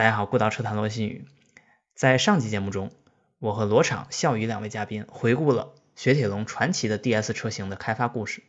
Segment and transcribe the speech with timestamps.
[0.00, 1.26] 大家好，孤岛车谈罗新宇。
[1.94, 2.90] 在上期节目中，
[3.38, 8.42] 我和罗场、笑宇两位嘉宾回顾了雪铁龙传奇的 DS 车型的开发故事，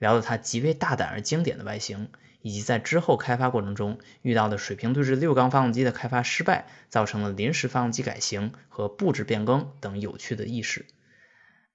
[0.00, 2.08] 聊了它极为大胆而经典的外形，
[2.42, 10.86] 以及在之后开发过程中遇到的水平对置六缸发动机的开发失败，造成了临时发动机改型和布置变更等有趣的轶事。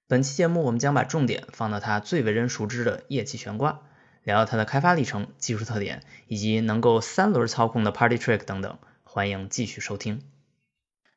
[0.10, 3.80] 本期节目我们将把重点放到它最为人熟知的液气悬挂，
[4.24, 8.78] 聊聊它的开发历程、技术特点，以及能够三轮操控的 Party Trick 等等。
[9.14, 10.22] 欢迎继续收听，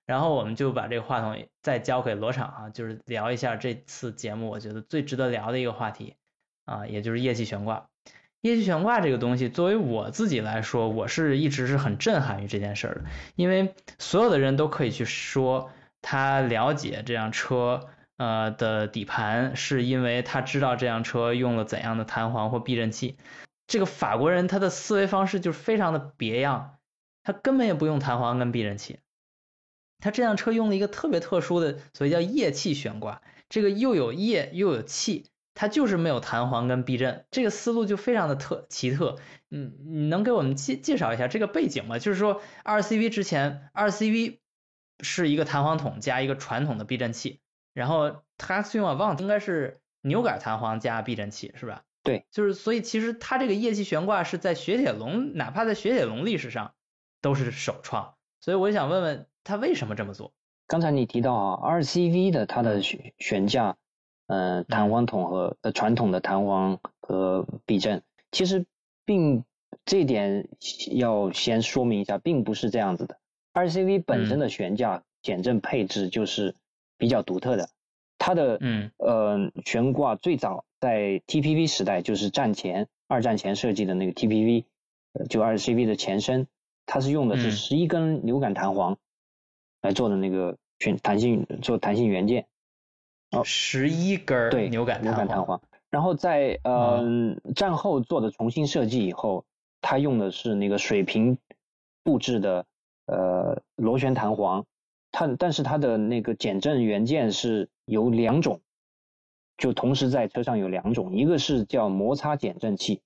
[0.05, 6.17] 然后我们就把这个话筒再交给罗场啊，就是聊一下这次节目我觉得最值得聊的一个话题
[6.65, 7.87] 啊，也就是液气悬挂。
[8.41, 13.05] 液气悬挂这个东西，作为我自己来说，我是一直是很震撼于这件事儿的，
[13.37, 15.71] 因为所有的人都可以去说
[16.03, 23.19] 他了解这辆车呃的底盘，是因为他知道这辆车用了怎样的弹簧或避震器。
[23.69, 26.74] 这个法国人他的思维方式就是非常的别样。
[27.25, 29.01] 它根本也不用弹簧跟避震器，
[29.99, 39.17] 它这辆车用了一个特别特殊的，所谓叫液气悬挂，这个又有液又有气，它就是没有弹簧跟避震，这个思路就非常的特奇特。
[39.51, 41.99] 嗯，你能给我们介介绍一下这个背景吗？
[41.99, 44.41] 就是说，R C V 之前，，R C V
[45.01, 47.41] 是一个弹簧筒加一个传统的避震器，
[47.73, 51.85] 然后它用 Avant 应该是扭杆弹簧加避震器，是吧？
[52.03, 56.75] 对，就是所以其实它这个液气悬挂是在雪铁龙，哪怕在雪铁龙历史上。
[57.25, 60.35] 都是首创，所以我想问问他为什么这么做？
[60.67, 63.79] 刚才你提到啊，，RCV 的它的悬悬架，
[64.27, 68.67] 呃，弹簧筒和呃传统的弹簧和避震，其实
[69.07, 69.43] 并
[69.87, 70.51] 这点
[70.93, 73.19] 要先说明一下，并不是这样子的。
[73.55, 76.55] RCV 本身的悬架减震配置就是
[76.99, 77.71] 比较独特的，
[78.19, 84.65] 它的嗯呃悬挂最早在 TPV 时代，就是战前二战前设计的那个 TPV，
[85.31, 86.47] 就 RCV 的前身。
[86.87, 88.97] 它是用的是十一根扭杆弹簧
[89.83, 92.47] 来做的那个旋弹性做弹性元件，
[93.31, 97.03] 哦，十一根对扭杆扭杆弹簧，然后在呃
[97.55, 99.45] 战后做的重新设计以后，
[99.81, 101.39] 它用的是那个水平
[102.03, 102.67] 布置的
[103.07, 104.67] 呃螺旋弹簧，
[105.11, 108.61] 它但是它的那个减震元件是有两种，
[109.57, 113.01] 就同时在车上有两种，一个是叫摩擦减震器。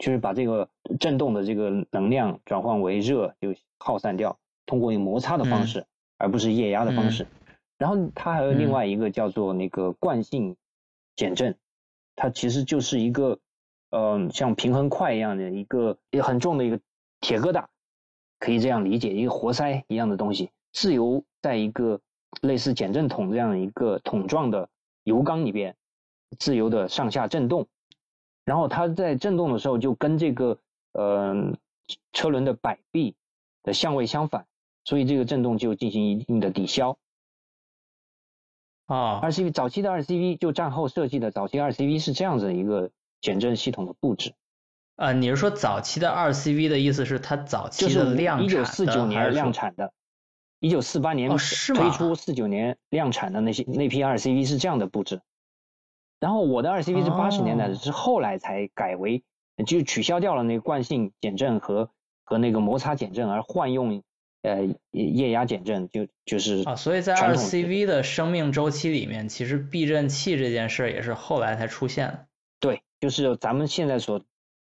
[0.00, 0.66] 就是把这个
[0.98, 5.84] 振动的这个能量转换为热，就耗散掉，通过摩擦的方式，
[6.16, 7.26] 而不是液压的方式。
[7.76, 10.56] 然后它还有另外一个叫做那个惯性
[11.16, 11.54] 减震，
[12.16, 13.38] 它其实就是一个，
[13.90, 16.80] 嗯，像平衡块一样的一个也很重的一个
[17.20, 17.66] 铁疙瘩，
[18.38, 22.00] 可以这样理解，一个活塞一样的东西，自由在一个
[22.40, 24.70] 类似减震筒这样一个桶状的
[25.04, 25.76] 油缸里边，
[26.38, 27.66] 自由的上下震动。
[28.44, 30.58] 然后它在震动的时候，就跟这个
[30.92, 31.52] 呃
[32.12, 33.14] 车轮的摆臂
[33.62, 34.46] 的相位相反，
[34.84, 36.98] 所以这个震动就进行一定的抵消。
[38.86, 42.90] 啊，二 CV 早期的二 CV 就战后设计的早期二 CV 是这样子一个
[43.20, 44.34] 减震系统的布置。
[44.96, 48.44] 啊，你是说早期的二 CV 的意思是它早期的量产的？
[48.44, 49.92] 一九四九年量产的，
[50.58, 55.20] 一九四八年推出，四九年量产的那些那批二 CV 是这样的布置。
[56.20, 59.24] 然后我的二 CV 是八十年代的，是后来才改为，
[59.66, 61.90] 就取消掉了那个惯性减震和
[62.24, 64.02] 和那个摩擦减震，而换用
[64.42, 72.26] 呃液压减震，就就是啊，所以在二 CV 的生命周期里面，其实避震器这件事也是后来才出现的。
[72.60, 74.22] 对，就是咱们现在所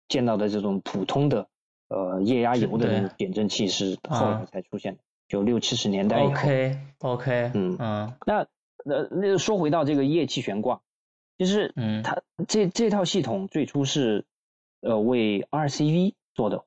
[0.09, 1.47] 见到的这种普通的
[1.87, 4.99] 呃液压油的减震器是后来才出现的，
[5.29, 6.31] 就六七十年代以后。
[6.31, 8.39] OK OK，嗯嗯，那
[8.83, 10.81] 呃那说回到这个液气悬挂。
[11.37, 14.23] 就是，嗯，它这这套系统最初是，
[14.79, 16.63] 呃，为 RCV 做的，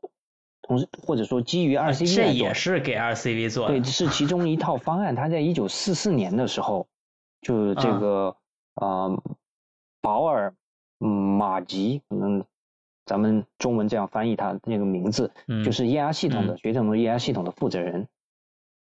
[0.60, 5.14] 同时或者说基于 RCV 这也是给 RCV 做的，对，是其中一套方案。
[5.14, 6.86] 它在一九四四年的时候，
[7.40, 8.36] 就这个
[8.74, 9.22] 呃，
[10.02, 10.54] 保尔
[10.98, 12.44] 马吉，可能
[13.06, 15.32] 咱们中文这样翻译他那个名字，
[15.64, 18.06] 就是液压系统的雪铁龙液压系统的负责人。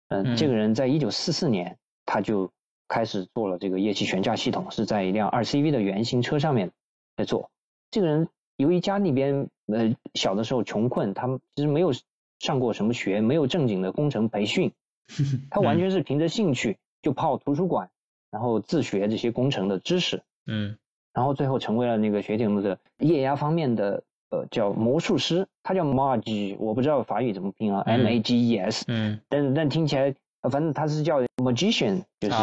[0.08, 1.78] 嗯，这个人在一九四四年
[2.08, 2.52] 他就。
[2.88, 6.72] 开始做了这个液气悬架系统，是在一辆二 CV 的原型车上面
[7.18, 7.50] 在做。
[7.92, 8.28] 这个人
[8.58, 11.92] 由于家里边呃小的时候穷困，他们其实没有
[12.40, 14.72] 上过什么学，没有正经的工程培训，
[15.50, 17.90] 他完全是凭着兴趣就泡图书馆，
[18.30, 20.22] 然后自学这些工程的知识。
[20.46, 20.78] 嗯，
[21.14, 28.86] 然后最后成为了那个雪铁龙的液压方面的呃叫魔术师，他叫 Mages，我不知道法语怎么拼啊，M A G E S。
[28.88, 30.14] 嗯，但但听起来。
[30.50, 32.36] 反正他是叫 magician，就是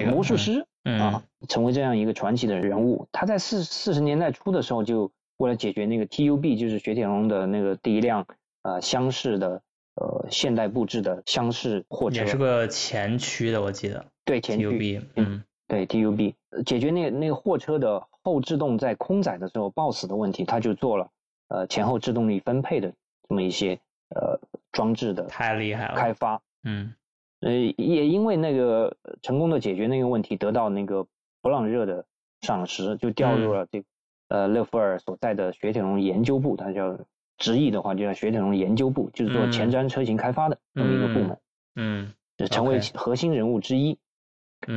[0.00, 3.06] 一个魔术师啊，成为这样一个传奇的人物。
[3.12, 8.26] 他在四四十年代初的时候，就为了解决那个 TUB，就是雪铁龙的那个第一辆
[8.62, 9.62] 呃厢式的
[9.94, 14.04] 呃现代布置的厢式货车，也是个前驱的，我记得。
[14.24, 14.66] 对前驱。
[14.68, 16.34] TUB，嗯，对 TUB
[16.64, 21.10] 解决那那个货车的后制动在空载的时候抱死的问题，他就做了
[21.48, 22.92] 呃前后制动力分配的
[23.28, 23.78] 这么一些
[24.14, 24.38] 呃
[24.72, 26.40] 装置的太厉害了，开发。
[26.64, 26.92] 嗯，
[27.40, 31.06] 呃，也因为那个成功的解决那个问题，得到那个
[31.40, 32.04] 勃朗热的
[32.40, 33.84] 赏识，就调入了这
[34.28, 36.98] 呃勒夫尔所在的雪铁龙研究部，它叫
[37.36, 41.38] 直译的话就叫雪铁龙研究部，就是做前瞻车型开发的这么一个部门，
[41.76, 42.12] 嗯，
[42.50, 43.96] 成为核心人物之一。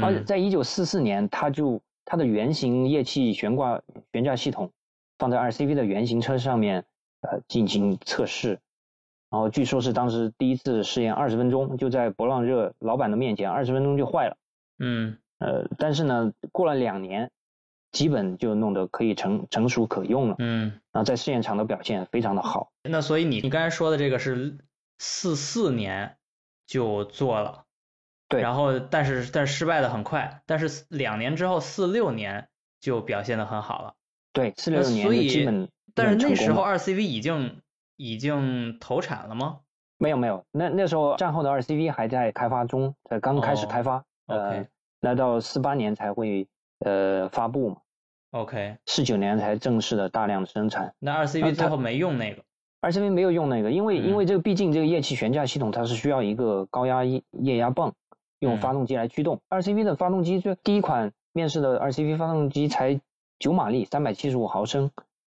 [0.04, 3.82] 而且在一九四四年，他就它的原型液气悬挂
[4.14, 4.72] 悬架系统
[5.18, 6.86] 放在 RCV 的原型车上面
[7.22, 8.60] 呃进行测试。
[9.32, 14.36] 然后据说是当时第一次试验二十分钟，就在博朗热老板的面前，二十分钟就坏了。
[14.78, 17.32] 嗯，呃，但是呢，过了两年，
[17.94, 20.36] 基本就弄得可以成成熟可用了。
[20.40, 22.74] 嗯，然后在试验场的表现非常的好。
[22.84, 24.58] 那所以你你刚才说的这个是
[25.00, 26.18] 四四年
[26.68, 27.64] 就做了，
[28.28, 32.50] 对，然后但是但是失败的很快，但是两年之后四六年
[32.82, 33.94] 就表现的很好了。
[34.34, 37.62] 对，四六年基本，但是那时候二 CV 已经。
[38.04, 39.60] 已经投产了吗？
[40.00, 44.66] 没有没有，那那时候战后的二 CV 还在开发中，才刚开始开发，呃，
[45.00, 46.48] 那到四八年才会
[46.80, 47.78] 呃发布嘛。
[48.32, 50.96] OK，四九年才正式的大量生产。
[50.98, 52.44] 那二 CV 最后没用那个，
[52.80, 57.94] 二 CV 没有用那个，因为因为这个毕竟这个液气悬架系统它是需要一个高压液液压泵
[58.40, 59.40] 用发动机来驱动。
[59.48, 63.00] 二 CV 的发动机就第一款面世的二 CV 发动机才
[63.38, 64.90] 九马力，三百七十五毫升。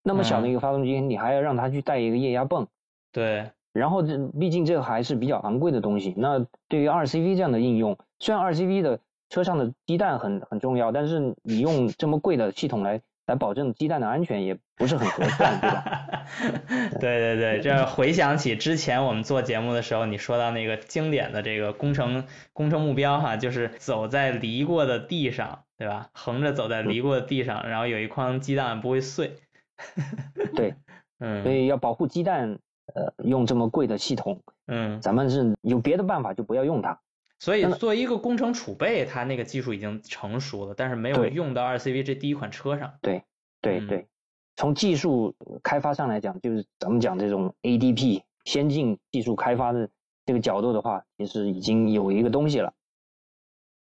[0.07, 2.65] 那么小的一个发动机，你还要让它去带一个液压泵，
[3.11, 3.51] 对。
[3.73, 6.13] 然后这毕竟这还是比较昂贵的东西。
[6.17, 8.99] 那对于二 CV 这样的应用，虽然二 CV 的
[9.29, 16.07] 车上的鸡蛋很很重要，但是你用这么贵的系统来来保证鸡蛋的安全，也不是很合算，对吧？
[16.99, 22.23] 对对对，这回想起之前我们做节目的时候，你说到那个经典的这个工程
[22.53, 26.09] 工程目标哈，就是走在犁过的地上，对吧？
[26.13, 29.35] 横着走在犁过的地上，然后有一筐鸡蛋不会碎。
[30.55, 30.75] 对，
[31.19, 32.59] 嗯，所以要保护鸡蛋，
[32.93, 36.99] 呃，用这么贵的系统，嗯，咱们是有别的办法就不要用它。
[37.39, 42.97] 所以作为一个工程储备，它那个技术已经成熟了，但是没有用到二 CV 这第一款车上。
[43.01, 43.23] 对，
[43.61, 44.07] 对对，
[44.55, 49.87] 从技术开发上来讲，就是咱们讲这种 ADP 先进技术开发的
[50.25, 52.73] 这个角度的话，其实已经有一个东西了。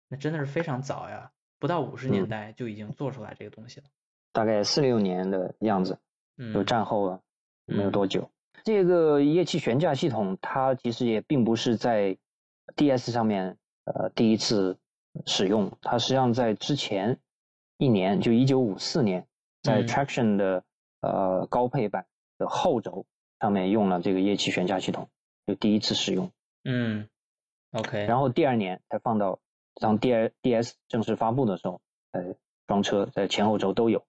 [0.08, 1.30] 那真的是非常早呀，
[1.60, 3.86] 不到五十年代就已经做出来这个东西了。
[4.34, 5.98] 大概四六年的样子，
[6.54, 7.22] 就战后了，
[7.66, 8.30] 没有多久。
[8.66, 12.18] 这个液气悬架系统，它其实也并不是在
[12.76, 14.78] DS 上面呃第一次
[15.26, 17.20] 使用，它实际上在之前
[17.78, 19.28] 一年，就一九五四年，
[19.62, 20.64] 在 Traction 的
[21.02, 22.06] 呃高配版
[22.38, 23.06] 的后轴
[23.40, 25.10] 上面用了这个液气悬架系统，
[25.46, 26.32] 就第一次使用。
[26.64, 27.08] 嗯
[27.74, 28.06] ，OK。
[28.06, 29.40] 然后第二年才放到
[29.76, 31.82] 当 D DS 正式发布的时候，
[32.12, 32.34] 呃，
[32.66, 34.06] 装车在前后轴都有。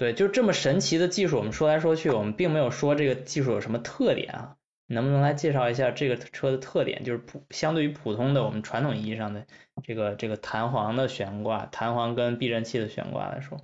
[0.00, 4.56] 对，就这么神奇的技术，我们说来说去，我们并没有说这个技术有什么特点啊？
[4.86, 7.04] 能不能来介绍一下这个车的特点？
[7.04, 9.46] 就是普相对于普通的我们传统意义上的
[9.82, 13.60] 这个这个弹簧的悬挂，弹簧跟避震器的悬挂来说，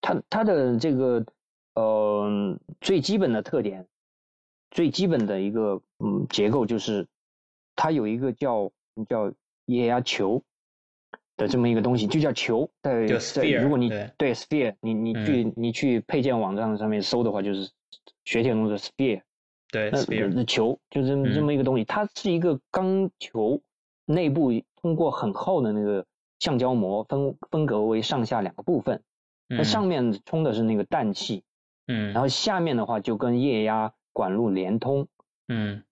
[0.00, 1.24] 它它的这个
[1.74, 3.86] 呃最基本的特点，
[4.72, 7.06] 最基本的一个嗯结构就是
[7.76, 8.72] 它有一个叫
[9.08, 9.32] 叫
[9.66, 10.42] 液压球。
[11.42, 14.32] 的这么一个东西就叫球，在在如果你对。
[14.32, 17.70] sphere，你你去你去配件网站上面搜的话，就是
[18.24, 19.20] 雪铁龙的 sphere，
[19.70, 23.60] 对，那那球就是这么一个东西，它是一个钢球，
[24.06, 26.06] 内部通过很厚的那个
[26.38, 29.02] 橡胶膜分分隔为上下两个部分，
[29.48, 31.44] 那上面充的是那个氮气，
[31.86, 35.06] 嗯，然后下面的话就跟液压管路连通，
[35.48, 35.82] 嗯，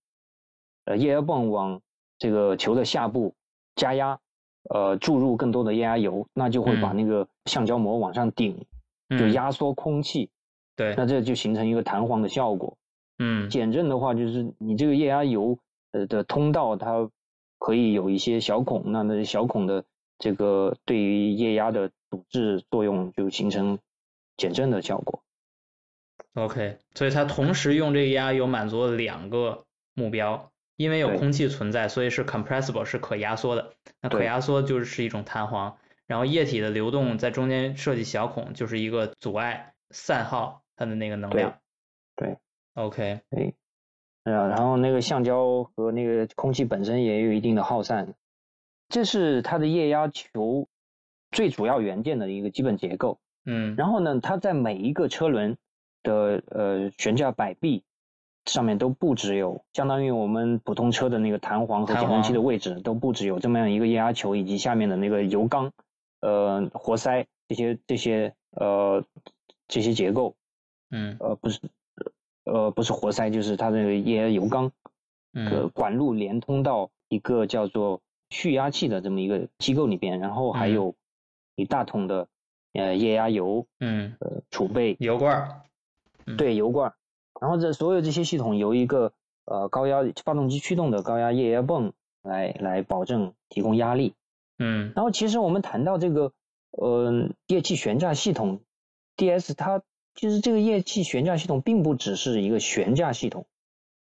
[0.86, 1.82] 呃，液压泵往
[2.18, 3.34] 这个球的下部
[3.76, 4.18] 加压。
[4.68, 8.66] 呃，注入更多的液压油，那就会把那个橡胶膜往上顶，
[9.08, 10.28] 就压缩空气。
[10.76, 12.76] 对，那这就形成一个弹簧的效果。
[13.18, 15.58] 嗯，减震的话，就是你这个液压油
[15.92, 17.10] 呃的通道，它
[17.58, 19.84] 可以有一些小孔，那那小孔的
[20.18, 23.78] 这个对于液压的阻滞作用，就形成
[24.36, 25.22] 减震的效果。
[26.34, 29.64] OK，所以它同时用这个液压油满足了两个
[29.94, 30.50] 目标。
[30.80, 33.74] 因为有空气存在，所以是 compressible，是可压缩的。
[34.00, 41.58] 那可压缩就是一种弹簧，然后液体的流动在中间设计小孔，就是一个阻碍散耗它的那个能量。
[42.16, 42.38] 对
[42.72, 43.54] ，OK，对，
[44.24, 48.14] 呃，然后那个橡胶和那个空气本身也有一定的耗散。
[48.88, 50.66] 这是它的液压球
[51.30, 53.20] 最主要元件的一个基本结构。
[53.44, 55.58] 嗯，然后呢，它在每一个车轮
[56.02, 57.84] 的呃悬架摆臂。
[58.50, 65.72] 上面都不只有，相当于我们普通车的那个弹簧和减震器的位置都不只有这么样一个液压球以及下面的那个油缸，
[66.20, 69.04] 呃，活塞这些这些呃
[69.68, 70.34] 这些结构，
[70.90, 71.16] 嗯。
[71.20, 71.60] 呃不是
[72.44, 74.72] 呃不是活塞就是它的液压油缸，
[75.32, 80.72] 呃嗯管路连通到一个叫做蓄压器的这么一个机构里边，然后还嗯。
[80.74, 80.94] 有
[81.56, 82.26] 一大桶的
[82.72, 85.62] 呃液压油嗯，呃储备油罐
[86.38, 86.94] 对油罐儿，
[87.40, 89.12] 然后这所有这些系统由一个
[89.46, 91.92] 呃高压发动机驱动的高压液压泵
[92.22, 94.14] 来来保证提供压力。
[94.58, 96.32] 嗯然后其实我们谈到这个
[96.70, 98.60] 呃液气悬架系统
[99.16, 99.82] DS，它
[100.14, 103.46] 其实这个液气悬架系统并不只是一个悬架系统，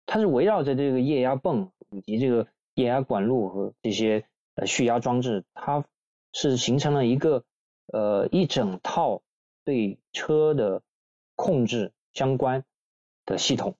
[0.05, 4.25] 它是围绕着这个液压泵以及这个液压管路和这些
[4.55, 5.85] 呃蓄压装置，它
[6.33, 7.43] 是形成了一个
[7.87, 9.23] 呃一整套
[9.65, 10.83] 对车的
[11.35, 12.63] 控制相关
[13.25, 13.75] 的系统。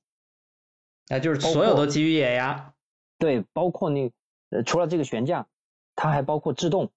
[1.10, 2.74] 那就是所有都基于液压，
[3.18, 4.12] 对，包括那
[4.50, 5.48] 呃，除了这个悬架，
[5.96, 6.92] 它还包括制动。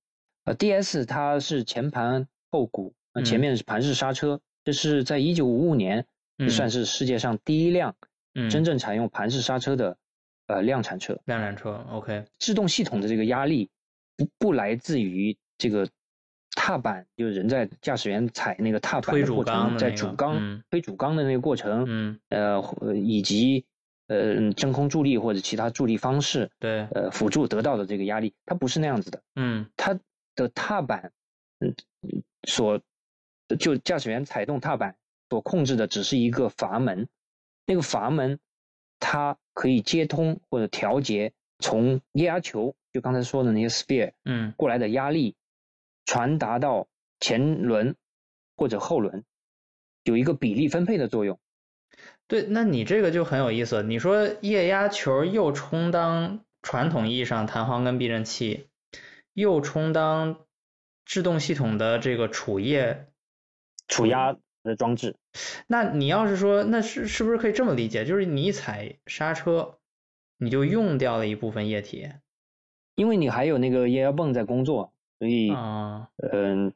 [0.45, 6.07] 呃，DS 它是前盘后鼓，呃前嗯面是盘式刹车，这是在一九五五年
[6.39, 7.97] 嗯算是世界上第一辆
[8.35, 9.99] 嗯，真正采用盘式刹车的
[10.47, 11.21] 呃量产车。
[11.25, 13.69] 量产车，OK，制动系统的这个压力
[14.17, 15.89] 不不来自于这个
[16.57, 23.65] 踏板，就是人在驾驶员踩那个踏板的过程，在主缸、嗯推主缸的那个过程，嗯，呃呃以及
[24.09, 29.23] 呃真空助力或者其他助力方式，对，呃辅助得到的这个压力，它不是那样子的。
[29.37, 29.67] 嗯。
[29.77, 29.97] 它
[30.35, 31.13] 的踏板，
[31.61, 32.81] 嗯，嗯所
[33.59, 34.97] 就驾驶员踩动踏板
[35.29, 37.07] 所控制的只是一个阀门，
[37.67, 38.39] 那个阀门
[38.99, 44.53] 它可以接通或者调节从液压球，就刚才说的那些 sphere 嗯。
[44.57, 45.37] 过来的压力，
[46.07, 46.89] 传达到
[47.21, 47.95] 前轮
[48.57, 49.25] 或者后轮，
[50.05, 51.39] 有一个比例分配的作用。
[52.27, 53.83] 对，那你这个就很有意思。
[53.83, 58.69] 你说液压球又充当传统意义上弹簧跟避震器，
[59.35, 60.47] 又充当
[61.05, 63.07] 制动系统的这个储液，
[63.87, 65.17] 储压的装置，
[65.69, 68.05] 那你要是说，那是是不是可以这么理解？
[68.05, 69.79] 就是你一踩刹车，
[70.39, 72.09] 你就用掉了一部分液体
[72.97, 76.73] 因为你还有那个液压泵在工作，所以啊，嗯，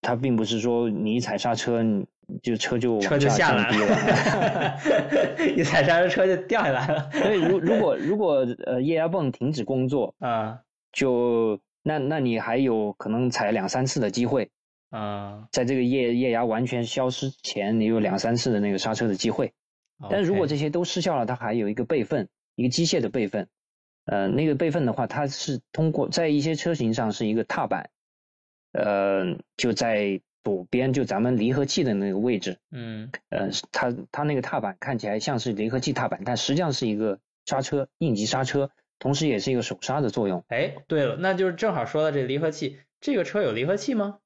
[0.00, 2.04] 它并不是说你一踩刹车，你
[2.42, 3.88] 就车就车就下来降低了。
[3.88, 10.60] 了， 一踩刹车车就掉下来了所以如 如果如果呃液压泵停止工作，啊
[10.92, 14.50] 就那那你还有可能踩两三次的机会，
[14.90, 15.46] 啊。
[15.52, 19.52] 在这个液液压完全消失前，你有两三次的那个刹车的机会。
[20.10, 23.46] 但是如果这些都失效了，它还有一个备份，一个机械的备份。
[24.04, 27.90] 呃，那个备份的话，它是通过在一些车型上是一个踏板，
[28.72, 40.44] 呃，就在左边，就咱们离合器的那个位置，嗯呃，它它那个踏板看起来像是离合器踏板，但实际上是一个刹车应急刹车，同时也是一个手刹的作用。
[40.48, 44.18] 哎，对了，那就是正好说到这离合器，这个车有离合器吗？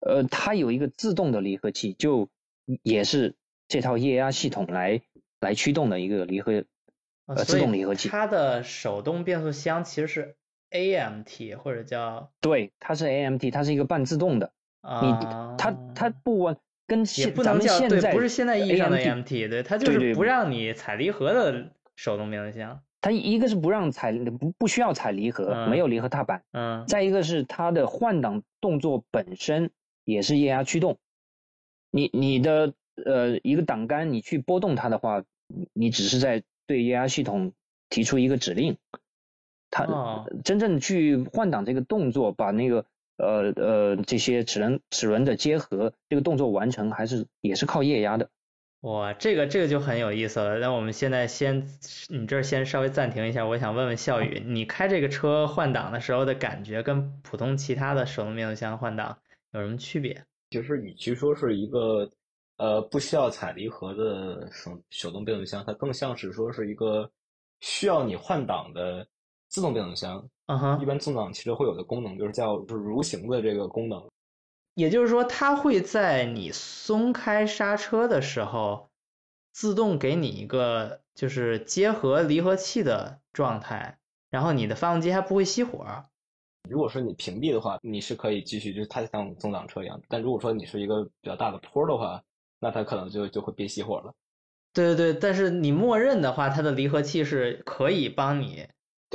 [0.00, 2.28] 呃，它有一个自动的离合器，就
[2.82, 3.34] 也是
[3.66, 5.00] 这套液压系统来
[5.40, 6.64] 来驱动的一个离合
[7.36, 10.36] 呃自动离合器它的手动变速箱其实是
[10.70, 14.52] AMT 或者叫对，它是 AMT，它是一个半自动的。
[14.82, 16.56] 你啊，它它不完
[16.86, 22.82] 跟现咱不能叫对，们现在不是现在意义上的 AMT AMT，对，它就是不让你踩离合的手动变速箱。
[23.02, 29.70] 它一个是不让踩不不需要踩离合，嗯没有离合踏板；嗯再一个是它的换挡动作本身
[30.04, 30.98] 也是液压驱动。
[31.90, 37.52] 你你的呃一个档杆你去拨动它的话，你你只是在对液压系统
[37.88, 38.76] 提出一个指令，
[39.72, 42.86] 它哦真正去换挡这个动作，把那个
[43.16, 48.30] 呃呃这些齿轮齿轮的结合这个动作完成，还是也是靠液压的。
[48.82, 50.60] 哇，这个这个就很有意思了。
[50.60, 51.66] 那我们现在先，
[52.08, 59.18] 你这儿先稍微暂停一下，我想问问笑宇，你开这个车换挡的时候的感觉跟普通其他的手动变速箱换挡
[59.52, 60.22] 有什么区别？
[60.50, 62.12] 就是与其说是一个
[62.60, 67.10] 呃不需要踩离合的手手动变速箱，它更像是说是一个
[67.60, 69.06] 需要你换挡的
[69.48, 70.28] 自动变速箱。
[70.46, 74.06] 嗯哼一，般自动挡汽车会有的功能就是叫就是蠕行的这个功能。
[74.74, 78.90] 也就是说，它会在你松开刹车的时候，
[79.52, 83.98] 自动给你一个就是结合离合器的状态，
[84.28, 86.04] 然后你的发动机还不会熄火。
[86.68, 89.98] 如果说你屏蔽的话，你是可以继续，就是它像增挡车一样。
[90.08, 92.22] 但如果说你是一个比较大的坡的话，
[92.60, 94.14] 那它可能就就会憋熄火了。
[94.72, 98.68] 对对对，但是你默认的话，它的离合器是可以帮你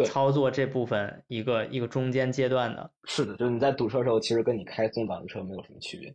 [0.05, 2.91] 操作这部分一个一个中间阶段的。
[3.05, 6.13] 是的，就是你在堵车的时候，其实跟你开增档的车没有什么区别。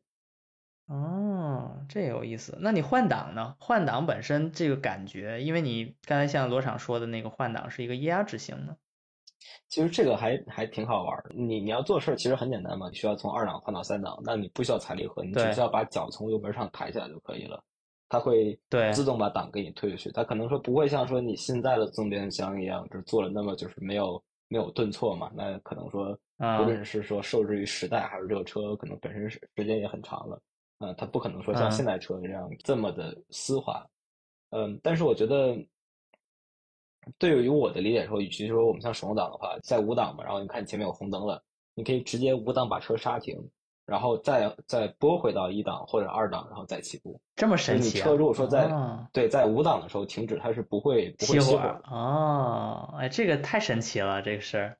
[0.88, 2.58] 哦，这有意思。
[2.60, 3.54] 那你换挡呢？
[3.60, 8.76] 换挡本身这个感觉，因为你刚才像罗厂说的那个换挡是一个液压制型的。
[9.70, 11.24] 其实这个还还挺好玩儿。
[11.32, 17.62] 你你要做事儿其实很简单嘛，你需要从二档换到三档，那你不需要踩离合，你只需要把脚从油门上抬起来就可以了，
[18.08, 20.10] 它会对自动把档给你推出去。
[20.10, 25.30] 它可能说不会像说你现在的自动变速箱一样，就是做了那么就是没有没有顿挫嘛。
[25.34, 26.18] 那可能说
[26.60, 30.42] 无论是说受制于时代还是这个车可能本身时时间也很长了，
[30.80, 33.86] 呃，它不可能说像现代车这样这么的丝滑。
[34.50, 35.56] 嗯，但是我觉得。
[37.18, 41.42] 对于我的理解说，与其说我们像手动挡的话，在五档嘛，然后你看前面有红灯了，
[41.74, 43.50] 你可以直接五档把车刹停，
[43.86, 47.20] 然后再再拨回到一档或者二档，然后再起步。
[47.36, 47.98] 这么神奇！
[47.98, 48.70] 你车如果说在
[49.12, 51.80] 对在五档的时候停止，它是不会不会熄火。
[51.90, 54.76] 哦，哎，这个太神奇了，这个事儿。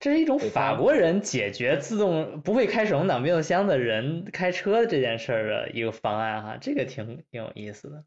[0.00, 8.04] 这是一种法国人解决自动不会开手动挡变速箱的人开车这件事儿的一个方案哈，这个挺挺有意思的。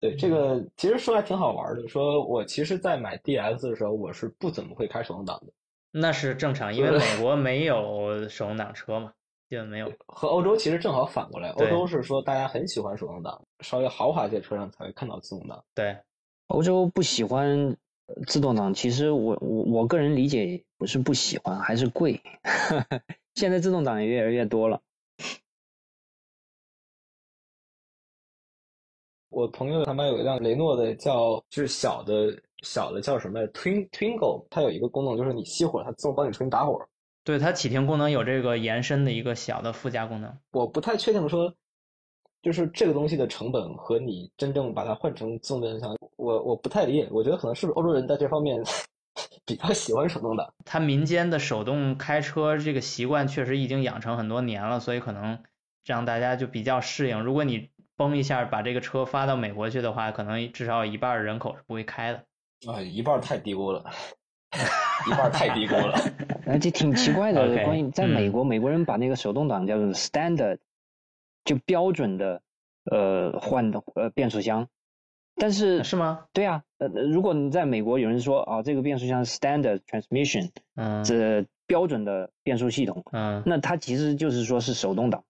[0.00, 1.86] 对这个其实说来挺好玩的。
[1.86, 5.52] 说我其实，在买 DS 的时候，我是不怎么会开手动挡的。
[5.92, 9.12] 那是正常，因为 美国没有手动挡车嘛，
[9.48, 9.92] 基本没有。
[10.06, 15.62] 和欧洲其实正好反过来，欧洲是说大家很喜欢手动挡，稍微豪华一些车上才会看到自动挡。
[15.74, 15.96] 对，
[16.46, 17.76] 欧洲不喜欢
[18.26, 22.20] 自动挡，其实我我我个人理解不是不喜欢，还是贵。
[23.34, 24.80] 现在自动挡也越来越多了。
[29.30, 36.78] 我朋友他们有一辆雷诺的，叫就是小的小的叫什么 Twin Twingo，它有一个功能就是你熄火，它自动帮你重新打火。
[37.22, 40.36] 对，它启停功能有这个延伸的一个小的附加功能。
[40.50, 41.54] 我不太确定说，
[42.42, 47.08] 就是这个东西的成本和你真正把它换成自动变速箱，我我不太理解。
[47.12, 48.60] 我觉得可能是不是欧洲人在这方面
[49.46, 50.52] 比较喜欢手动挡。
[50.64, 55.38] 他民间的手动开车这个习惯确实已经养成很多年了，所以可能
[55.84, 57.22] 让大家就比较适应。
[57.22, 57.70] 如果你
[58.00, 62.24] 崩一下，把这个车发到美国去的话，可能至少有一半人口是不会开的。
[62.72, 63.84] 啊，一半太低估了，
[65.06, 66.00] 一半太低估了。
[66.46, 70.56] 而且挺奇怪的， 关于在美国，美国人把那个手动挡叫做 standard，
[71.44, 72.40] 就标准的
[72.90, 74.66] 呃换的呃变速箱。
[75.36, 76.24] 但是是吗？
[76.32, 85.22] 对啊，呃，如果你在美国有人说啊，这个变速箱 standard transmission，嗯，这标准的变速系统，嗯，那它其实就是说是手动挡。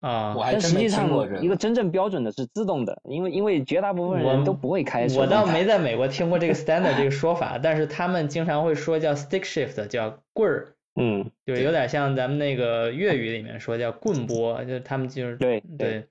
[0.00, 1.08] 啊，但实际上
[1.42, 5.06] 一个真正标准的是自动的，因为因为绝大部分人都不会开。
[5.16, 16.04] 我倒没在美国听过这个 standard 这个说法，但是他们经常会说叫 stick shift，叫棍儿，嗯，就是有点像咱们那个粤语里面说叫棍波，就他们就是对对，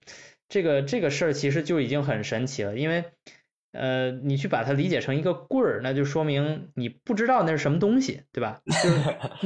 [0.50, 3.06] 这个这个事儿其实就已经很神奇了，因为
[3.71, 8.62] 呃，你去把它理解成一个棍儿，那就说明你不知道那是什么东西，对吧？
[8.65, 8.89] 就是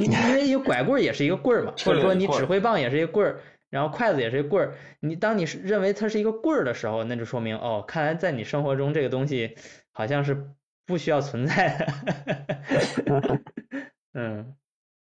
[0.02, 3.40] 因为一个拐棍儿也是一个棍儿嘛，或者说你指挥棒也是一个棍儿。
[3.70, 9.56] 然后筷子也是一棍儿，你当你是认为它是一个棍儿的时候，那就说明哦，看来在你生活中这个东西
[9.92, 10.50] 好像是
[10.84, 13.40] 不需要存在的。
[14.12, 14.54] 嗯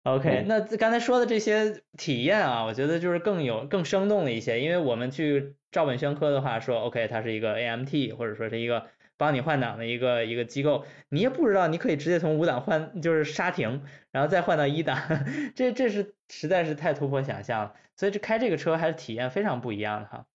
[0.03, 8.87] ，OK，那刚才说的这些体验啊，我觉得就是更有更生动的一些，因为我们去照本宣科的话说，OK，它是一个 AMT 或者说是一个。
[9.17, 14.97] 帮你换挡的一个一个机构，你也不知道，你可以直接从五档换，就是刹停，然后再换到一档，
[15.55, 20.25] 这这是实在是太突破想象了，所以这开这个车还是体验非常不一样的哈。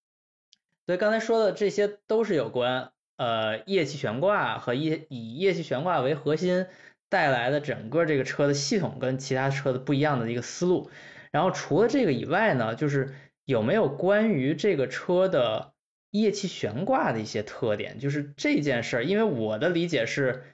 [0.87, 6.69] 所以刚才说的这些都是有关呃液气悬挂和液以液气悬挂为核心
[7.09, 10.93] 带来的整个这个车的系统跟其他车的不一样的一个思路。
[11.33, 15.73] 然后除了这个以外呢，就是有没有关于这个车的？
[16.13, 20.45] 液气悬挂的一些特点，就是这件事儿，因为我的理解是，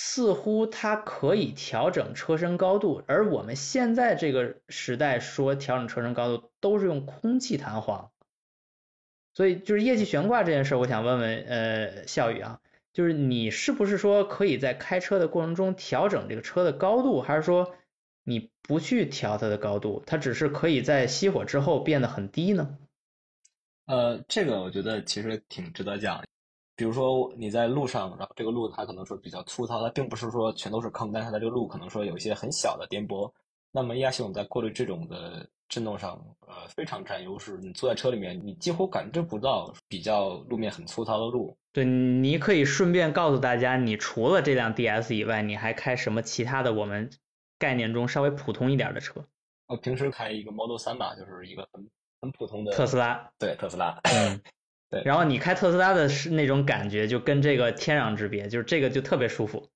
[0.00, 8.12] 似乎它可以调整车身高度，而我们现在这个时代说调整车身高度都是用空气弹簧，
[9.34, 12.60] 所以就是液气悬挂这件事儿，我想问问呃笑宇啊，
[12.92, 17.74] 就是你是不是说可以在开车的过程中调整这个车的高度，还是说
[18.22, 22.78] 你不去调它的高度，它只是可以在熄火之后变得很低呢？
[23.86, 26.22] 呃，这个我觉得其实挺值得讲。
[26.78, 33.28] 比如说你在路上，然后这个路它可能说比较粗糙，它并不是说全都是坑，但是它这个路可能说有一些很小的颠簸。
[33.72, 37.58] 那么液压系统在过滤这种的震动上，呃，非常占优势。
[37.60, 41.58] 你坐在车里面，你几乎感知不到比较路面很粗糙的路。
[41.72, 47.10] 对，你可以顺便告诉大家，你除了这辆 DS 以外，你还开什么其他的我们
[47.58, 49.24] 概念中稍微普通一点的车？
[49.66, 51.88] 我平时开一个 Model 三吧，就是一个很。
[52.20, 54.40] 很普通的特斯拉，对特斯拉，嗯，
[54.90, 55.02] 对。
[55.04, 59.68] 然后你开特斯拉的是那种感觉，就跟这个天壤之别，就是这个就特别舒服。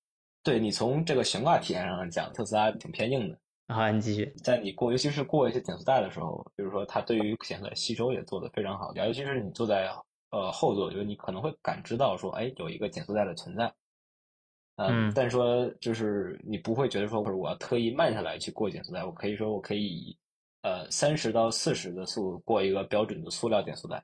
[0.42, 4.27] 对你从这个悬挂体验上讲，特斯拉挺偏硬的好，你继续。
[4.42, 9.88] 在你过，尤其是过一些减速带的时候，比如说它对于减速带吸收也做得非常好，尤其是你坐在
[10.31, 13.72] 呃后座，就是你可能会感知到说，哎，有一个减速带的存在。
[14.77, 20.18] 嗯，但是说就是你不会觉得说，或者我要特意慢下来去过减速带，我可以说我可以以
[20.62, 24.03] 呃三十到四十的速度过一个标准的塑料减速带，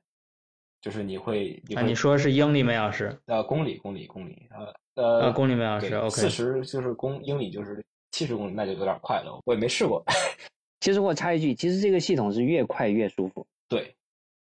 [0.81, 3.17] 就是你会，啊，你说是英里每小时？
[3.27, 4.49] 呃，公里，公里，公里，
[4.95, 10.03] 呃呃，公里每小时，OK，四十就是公英里就是七十公里，那就有点快了，我也没试过。
[10.81, 13.47] 其实我插一句，其实这个系统是越快越舒服。
[13.69, 13.95] 对。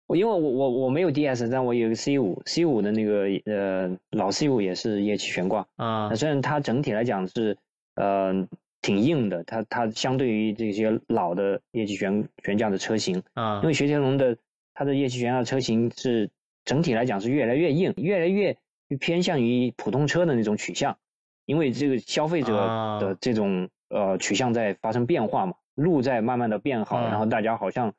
[0.08, 6.16] 我因为我我我没有 DS，但我有个 C 五，C 五的那个呃老 C 五也是液气悬挂啊。
[6.16, 7.58] 虽然它整体来讲是
[7.96, 8.48] 呃
[8.82, 14.38] 挺硬的，它它相对于这些老的液气悬悬架的车型啊，因为雪铁龙的
[14.78, 16.30] 它的液气悬架车型是
[16.64, 18.56] 整体来讲是越来越硬，越来越
[19.00, 21.00] 偏向于普通车的那种取向，
[21.46, 22.54] 因为这个消费者
[23.02, 27.94] 的这种呃取向在发生变化嘛，路在慢慢的变好，然后大家好像。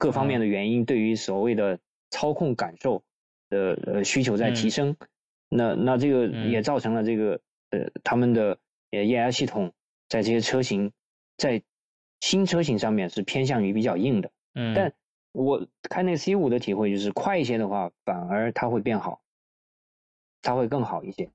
[0.00, 1.78] 各方面的原因对于所谓的
[2.10, 3.04] 操控感受
[3.48, 4.96] 的呃需求在提升，
[5.48, 8.58] 那那这个也造成了这个呃他们的
[8.90, 9.72] 呃液压系统
[10.08, 10.90] 在这些车型
[11.36, 11.62] 在
[12.18, 14.92] 新车型上面是偏向于比较硬的，嗯，但
[15.32, 19.20] 我开那 C 五的体会就是快一些的话反而它会变好，
[20.42, 21.30] 它会更好一些，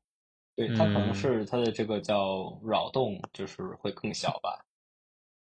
[0.56, 4.66] 对，它可能是它的这个叫扰动就是会更小吧。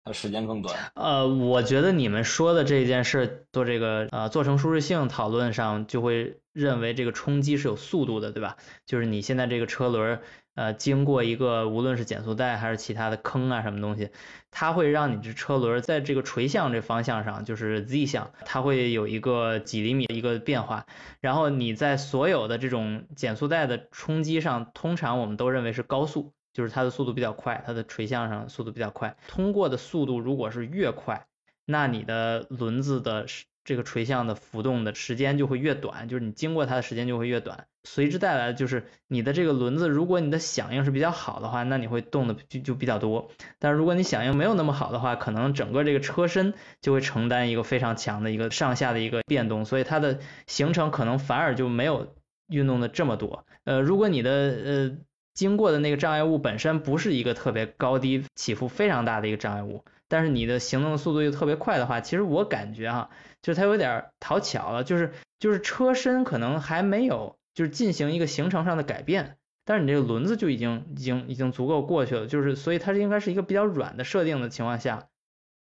[0.06, 0.92] 它时间更短。
[0.96, 8.58] 呃，我觉得你们说的这件事做这个呃做成舒适性讨论上，就会认为这个冲击是有速度的，对吧？
[8.84, 10.20] 就是你现在这个车轮
[10.54, 14.10] 呃经过一个无论是减速带还是其他的坑啊什么东西，
[14.50, 20.86] 它会让你这车轮在这个垂向这方向上，就是 Z 向，它会有一个几厘米的一个变化。
[21.20, 26.32] 然后你在所有的这种减速带的冲击上，通常我们都认为是高速。
[26.54, 31.26] 就是它的速度比较快，它的垂向上速度比较快，通过的速度如果是越快，
[31.64, 33.26] 那你的轮子的
[33.64, 52.14] 这个垂向的浮动的时间就会越短，就是你经过它的时间就会越短，随之带来的就是你的这个轮子，如果你的响应是比较好的话，那你会动的就就比较多，但是如果你响应没有那么好的话，可能整个这个车身就会承担一个非常强的一个上下的一个变动，所以它的行程可能反而就没有
[52.48, 53.44] 运动的这么多。
[53.64, 54.96] 呃，如果你的呃。
[55.34, 63.10] 经过的那个障碍物本身不是一个特别高低起伏非常大的一个障碍物，但是你的行动速度又特别快的话，其实我感觉哈，
[63.42, 75.08] 就是它有点讨巧了，就是就是车身可能还没有就是进行一个行程上的改变，但是你这个轮子就已经已经已经足够过去了，就是所以它应该是一个比较软的设定的情况下，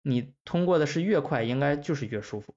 [0.02, 2.54] 你通过的是越快，应该就是越舒服。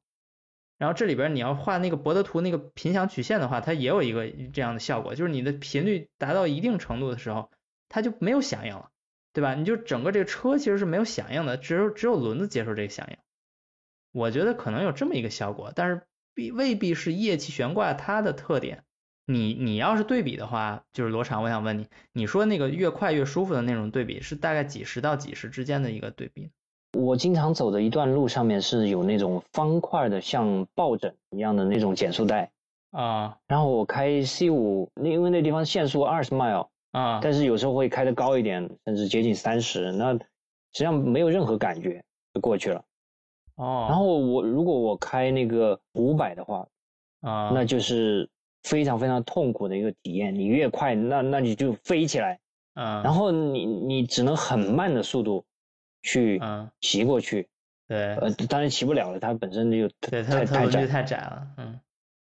[0.77, 7.49] 然后这里边你要画那个博德图那个频响曲线的话，它也有一个这样的效果，就是你的频率达到一定程度的时候，
[7.89, 8.91] 它就没有响应了，
[9.33, 9.55] 对吧？
[9.55, 13.17] 你就整个这个车其实是没有响应的，只有只有轮子接受这个响应。
[14.11, 18.83] 我觉得可能有这么一个效果，但是必未必是液气悬挂它的特点。
[19.29, 26.49] 你你要是对比的话，就是罗场，我想问你，你说那个越快越舒服的那种对比是大概几十到几十之间的一个对比？
[26.93, 32.49] 我经常走的一段路上面是有那种方块的，像抱枕一样的那种减速带
[32.91, 33.37] 啊。
[33.47, 40.19] 然后我开 C 五，因为那地方限速二十 mile 啊，但是有时候会开的高一点，甚至接近三十，那实
[40.71, 42.01] 际上没有任何感觉
[42.33, 42.81] 就过去了。
[43.55, 43.87] 哦。
[43.89, 46.65] 然后我如果我开那个五百的话
[47.19, 48.29] 啊，那就是
[48.69, 50.35] 非常非常痛苦的一个体验。
[50.35, 52.39] 你越快，那那你就飞起来，
[52.75, 55.45] 嗯，然后你你只能很慢的速度。
[56.03, 56.39] 去
[56.79, 57.49] 骑过去，
[57.85, 61.79] 对，呃，当然骑不了了，它本身就对它太窄太窄了，嗯，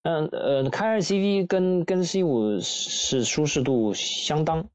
[0.03, 4.65] 嗯呃，开 R C V 跟跟 C 五是舒适度相当，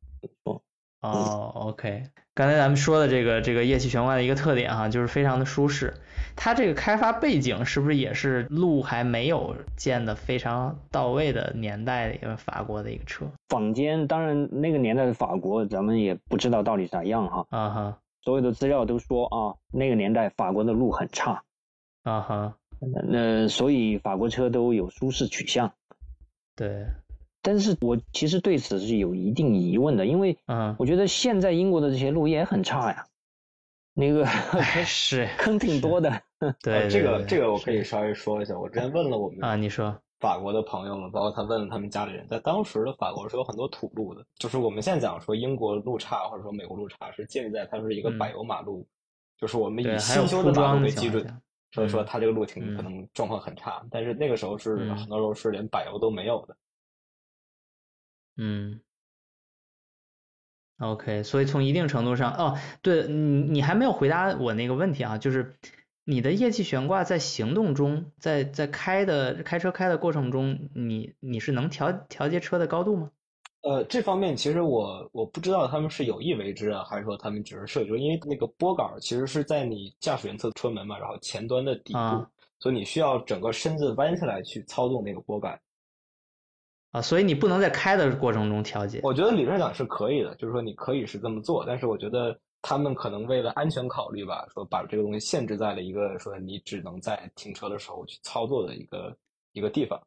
[0.44, 0.60] 哦
[1.00, 5.94] 哦，OK，刚才咱们说的这个这个液气悬挂的一个特点哈，就是非常的舒适。
[6.36, 13.26] 它这个开发背景是不是也是路还没有建的非常到位的年代的一个法国的一个车？
[13.48, 17.46] 坊间当然那个年代的法国，咱们也不知道到底咋样哈。
[17.50, 17.98] 啊哈。
[18.22, 21.42] 所有的资料都说啊，那个年代法国的路很差，
[22.04, 22.56] 啊哈，
[23.06, 25.70] 那所以法国车都有舒适取向，
[26.56, 26.86] 对。
[27.42, 33.04] 但是我其实对此是有一定疑问的，因为嗯，我觉得现在英国的这些路也很差呀，
[33.94, 34.26] 那个
[34.84, 36.22] 是 坑挺多的。
[36.60, 39.98] 对，这个这个我可以稍微说一下，我之前问了我们啊，你说。
[40.20, 48.86] 法国的朋友们，包括他问了他们家里人，在当时的法国是有很多土路的，就是我们现在讲说英国路差或者说美国路差，是建立在它是一个柏油马路，
[49.36, 56.56] 就是我们以新修的马路为基准，所以说它这个路挺可能状况很差，但是那个时候是很多时候是连柏油都没有的。
[58.36, 58.80] 嗯。
[60.78, 65.56] OK，所以从一定程度上，哦，对你你还没有回答我那个问题啊，就是
[66.04, 73.10] 你的液气悬挂在行动中，在在开的开车开的过程中，你你是能调调节车的高度吗？
[73.62, 82.26] 呃，这方面其实我我不知道他们是有意为之啊，还是说他们只是设计，因为那个拨杆其实是在你驾驶员侧车门嘛，然后前端的底部，
[82.58, 85.58] 所以你需要整个身子弯下来去操纵那个拨杆。
[86.94, 89.00] 啊，所以你不能在开的过程中调节。
[89.02, 99.16] 我觉得理论上是可以的，就是说你可以是这么做，但是我觉得他们可能为了安全考虑吧，说把这个东西限制在了一个说你只能在停车的时候去操作的一个
[99.52, 100.00] 一个地方。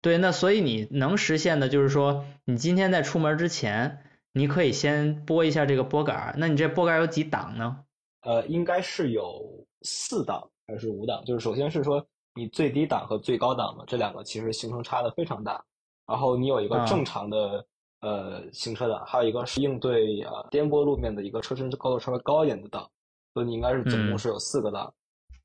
[0.00, 3.98] 对，那所以你能实现的就是说，你今天在出门之前，
[4.32, 6.34] 你可以先拨一下这个拨杆。
[6.38, 7.84] 那你这拨杆有几档呢？
[8.22, 11.22] 呃，应该是有四档还是五档？
[11.26, 15.62] 就是首先是说你最低档和最高档的这两个其实行程差的非常大。
[16.06, 17.64] 然后你有一个正常的
[18.00, 22.88] 呃行车档，还有一个是应对呃颠簸路面的一个车身高度稍微高一点的档，
[23.34, 24.92] 所以你应该是总共是有四个档。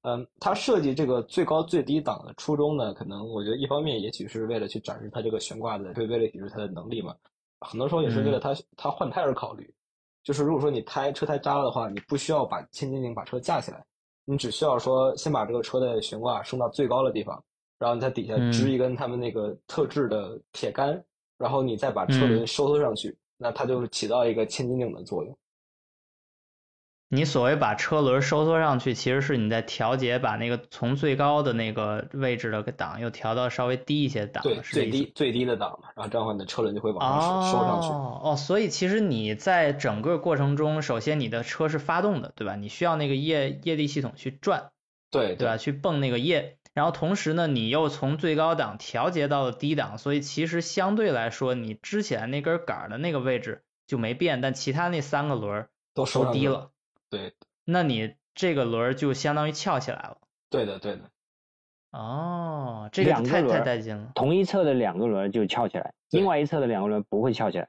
[0.03, 7.13] 嗯，它设计这个最高最低档的初衷呢，可能我觉得一方面也许是为了去展示它这个悬挂的对威力抵制它的能力嘛，
[7.61, 9.73] 很多时候也是为了它它换胎而考虑。
[10.23, 13.83] 就是如果说你胎车胎扎了的话，你不需要把千斤顶把车架起来，
[14.25, 17.41] 你只需要说先把这个车的悬挂升到最高的地方。
[17.79, 21.03] 然后你在底下支一根他们那个特制的铁杆，
[21.37, 25.37] 然后你再把车轮收缩上去，那它就是起到一个千斤顶的作用。
[27.09, 34.43] 你所谓把车轮收缩上去，其实是你在调节，把那个从最高的那个位置的档又调到稍微低一些档。
[34.43, 37.87] 对，最低最低的档嘛，然后这样的话，你的车轮就会往上收收上去。
[37.87, 42.57] 哦，所以其实你在整个过程中，首先你的车是发动的，对吧？
[42.57, 44.71] 你需要那个液液力系统去转，
[45.09, 45.55] 对对吧？
[45.55, 46.57] 去泵那个液。
[46.77, 56.69] 然后同时呢，你又从最高档调节到了低档，所以其实相对来说，你支起来那根杆的那个位置就没变，但其他那三个轮都收低了。
[57.09, 57.33] 对，
[57.65, 60.17] 那你这个轮就相当于翘起来了。
[60.51, 61.01] 对的，对的。
[61.89, 64.11] 哦，这个太太带劲了。
[64.13, 67.67] 同一侧的两个轮就翘起来，另外一侧的两个轮不会翘起来。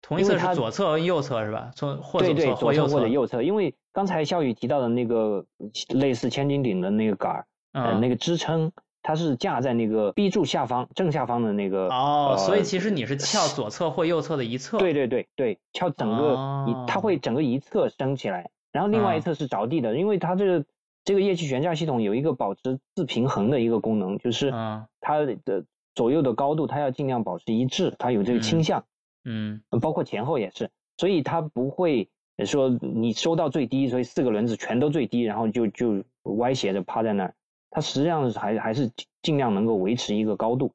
[0.00, 1.72] 同一侧是左侧和右侧是吧？
[1.74, 5.44] 从或对对，左侧或者右侧，因为刚才肖宇提到的那个
[5.88, 7.46] 类似千斤顶的那个杆儿。
[7.72, 14.78] 呃，那个支撑它是架在那个 B 柱下方正下方的那个哦，所以其实你是翘左侧或右侧的一侧。
[14.78, 20.64] 对对对对，翘整个一，它会整个一侧升起来，然后另外一侧是着地的，因为它这个
[21.04, 24.52] 这个液气悬架系统有一个保持自平衡的一个功能，就是
[25.00, 28.84] 它的左右的高度它要尽量保持一致，它有这个倾向，
[29.24, 32.08] 嗯，包括前后也是，所以它不会
[32.46, 37.34] 说你收到最低，所以四个轮子全都最低，然后就就歪斜着趴在那儿。
[37.74, 40.74] 它实际上是还还是尽量能够维持一个高度。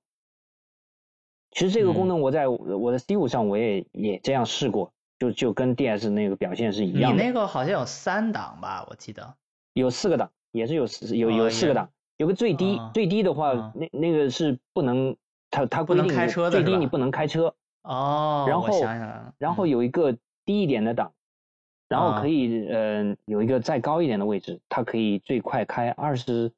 [1.52, 7.18] 其实这个功能我在我的 C 五上我也也这样试过，就就跟 DS 那个表现是一样的。
[7.18, 8.86] 你那个好像有三档吧？
[8.90, 9.36] 我记得
[9.74, 15.16] 有四个档，也是有有有四个档，有个最低，最低的话那那个是不能，
[15.52, 16.08] 它它规定
[16.50, 17.54] 最低你不能开车。
[17.84, 18.82] 哦，然后
[19.38, 21.14] 然后有一个低一点的档，
[21.88, 26.52] 然后可以呃有一个再高一点的位置，它可以最快开二十。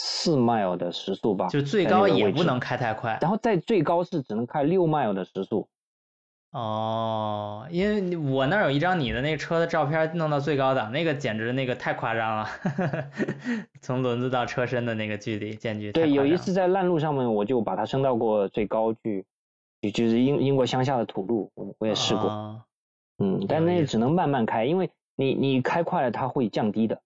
[0.00, 5.68] 四 mile 的时速吧，就最高也不能开太快，然后在最高是只能开六 mile 的时速。
[6.52, 12.48] 哦，因为我那儿有一张你的那车的照片，弄到最高档，那个简直那个太夸张了，
[13.82, 15.92] 从轮子到车身的那个距离间距。
[15.92, 19.26] 对，有一次在烂路上面，我就把它升到过最高去，
[19.92, 22.64] 就是英英国乡下的土路，我我也试过。
[23.18, 26.98] 嗯，但那只能慢慢开，因为你你开快了它会降低的。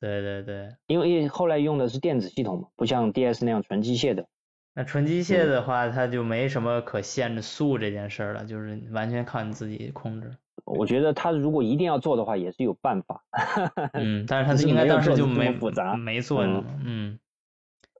[0.00, 4.26] 对对对，因为后来用的是电子系统嘛，不像 DS 那样纯机械的。
[4.74, 10.30] 那纯机械的话，它就没什么可限制速这件事儿了，就是完全靠你自己控制。
[10.64, 13.24] 我觉得他如果一定要做的话，也是有办法。
[13.94, 16.44] 嗯，但是他应该当时就没复杂，没做。
[16.84, 17.18] 嗯，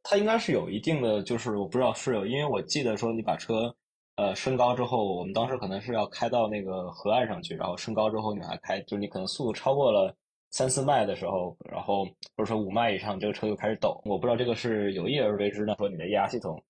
[0.04, 3.74] 他应该是有一定的，就是我不知道是有，因为我记得说你把车
[4.16, 10.14] 呃升高之后，我们当时可能是要开到那个河岸上去，然后升高之后你还开，就你可能速度超过了。
[10.50, 14.00] 三四迈的时候，然后或者说五迈以上，这个车就开始抖。
[14.04, 16.62] 我不知道这个是有意而为之呢，说你的液压系统，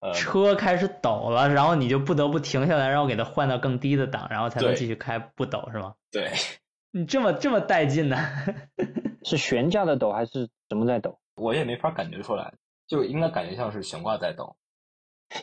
[0.00, 5.94] 呃，车开始抖了，然后你就不得不停下来，然后给它换到更低的档，然后才能继续开不抖，是吗？
[6.10, 6.30] 对，
[6.92, 8.16] 你这么这么带劲呢？
[9.22, 11.18] 是悬架的抖还是什么在抖？
[11.34, 12.54] 我也没法感觉出来，
[12.86, 14.56] 就应该感觉像是悬挂在抖。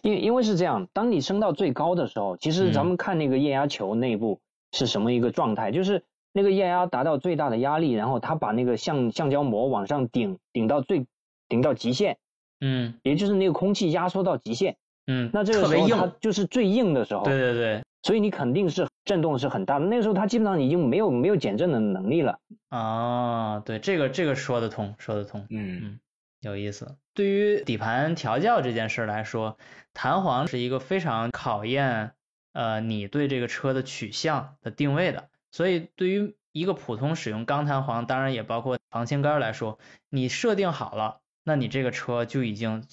[0.01, 6.03] 因因为是这样，当你升到最高的时候，其实咱们看那个液压球内部是什么一个状态，就是。
[6.33, 11.05] 那个液压达到最大的压力，然后它把那个橡橡胶膜往上顶，顶到最
[11.47, 12.17] 顶到极限，
[12.59, 19.85] 嗯，也就是那个空气压缩到极限，嗯，那这个时候它就是最硬的时候，对对对，所以你肯定是震动是很大的。
[19.85, 22.39] 那个时候它基本上已经没有没有减震的能力了。
[22.69, 25.99] 啊，对，这个这个说得通，说得通，嗯嗯，
[26.41, 26.97] 有意思。
[27.13, 29.57] 对于底盘调教这件事来说，
[29.93, 32.13] 弹簧是一个非常考验
[32.53, 35.29] 呃你对这个车的取向的定位的。
[35.53, 42.83] 所以对于一个普通使用钢弹簧，当然也包括防倾杆来说，你设定好了，那你这个车就已经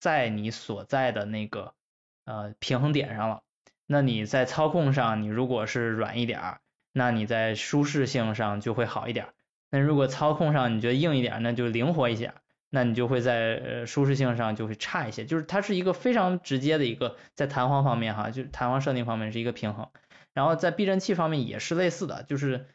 [0.00, 1.72] 在你所在的那个
[2.26, 3.42] 呃平衡点上了。
[3.86, 6.60] 那你在操控上，你如果是软一点儿，
[6.92, 9.28] 那你在舒适性上就会好一点。
[9.70, 12.34] 那如果操控上你觉得硬一点，那就灵活一些，
[12.68, 15.24] 那你就会在舒适性上就会差一些。
[15.24, 19.88] 就是它是一个非常直接的一个在弹簧方面哈，就是弹簧设定方面是一个平衡。
[20.38, 22.66] 然后在避震器方面也是类似的，就是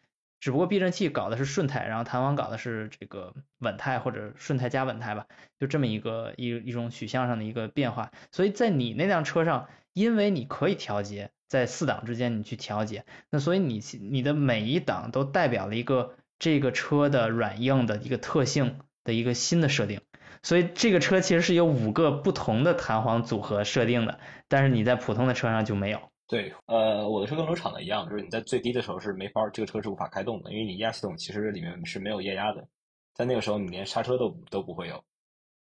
[0.41, 8.11] 只不过避震器搞的是顺态，然后弹簧搞的是这个稳态或者顺态加稳态吧，就这么一个一一种取向上的一个变化。
[8.33, 9.69] 所以在你那辆车上。
[9.95, 20.01] 因为你可以调节，在四档之间你去调节，那所以你你的每一档都代表了一个这个车的软硬的一个特性的一个新的设定，
[20.41, 26.09] 所以这个车其实是有五个不同的弹簧组合设定的，但是你在普通的车上就没有。
[26.27, 32.67] 对，呃，我的车跟流厂的一样，就是你在最低的时候是没法，这个车是无法开动的，因为你液压系统其实里面是没有液压的，
[33.13, 35.03] 在那个时候你连刹车都都不会有。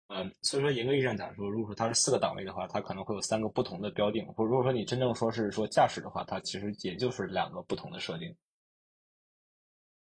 [0.09, 8.33] 嗯，所以说严格意义上讲说，如果说它是四个档位的话，它可能会有三个不同的标定；或如果说你真正说是说驾驶的话，它其实也就是两个不同的设定。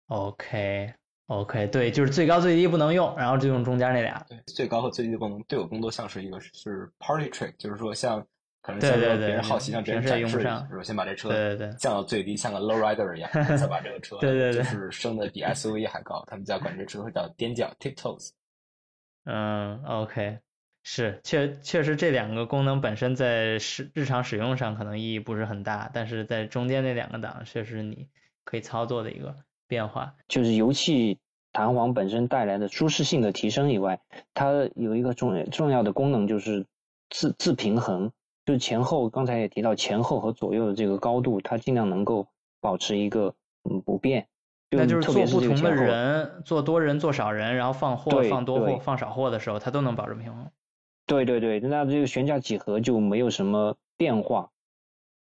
[0.08, 4.24] OK，OK，对，就是最高最低不能用，然后就用中间那俩。
[4.30, 8.26] 对，最高和最低的功能对我更多像是一个是 party trick，就是说像
[8.70, 10.68] 可能像说别人好奇让别人展示，是吧？
[10.84, 18.30] 先把这车对对对降到最低，像个 low rider 一样， 再把这个车对对对就是升的比 SUV 还高，他们家管这车叫踮脚 tiptoes。
[19.26, 20.40] 嗯，OK，
[20.84, 28.08] 是确确实这两个功能本身在使日常使用上可能意义不是很大，但是在中间那两个档确实你
[28.44, 29.36] 可以操作的一个
[29.68, 30.16] 变化。
[30.28, 31.20] 就是油气
[31.52, 34.00] 弹簧本身带来的舒适性的提升以外，
[34.34, 36.66] 它有一个重重要的功能就是
[37.10, 38.12] 自自平衡，
[38.50, 42.26] 就是前后刚才也提到前后和左右的这个高度，它尽量能够
[42.60, 43.36] 保持一个
[43.70, 44.28] 嗯不变。
[44.72, 50.50] 那就是做不同的人，做多人做少人，然后放货放多货放少货的时候，它都能保证平衡。
[51.06, 54.50] 对对对，那这个悬架几何就没有什么变化，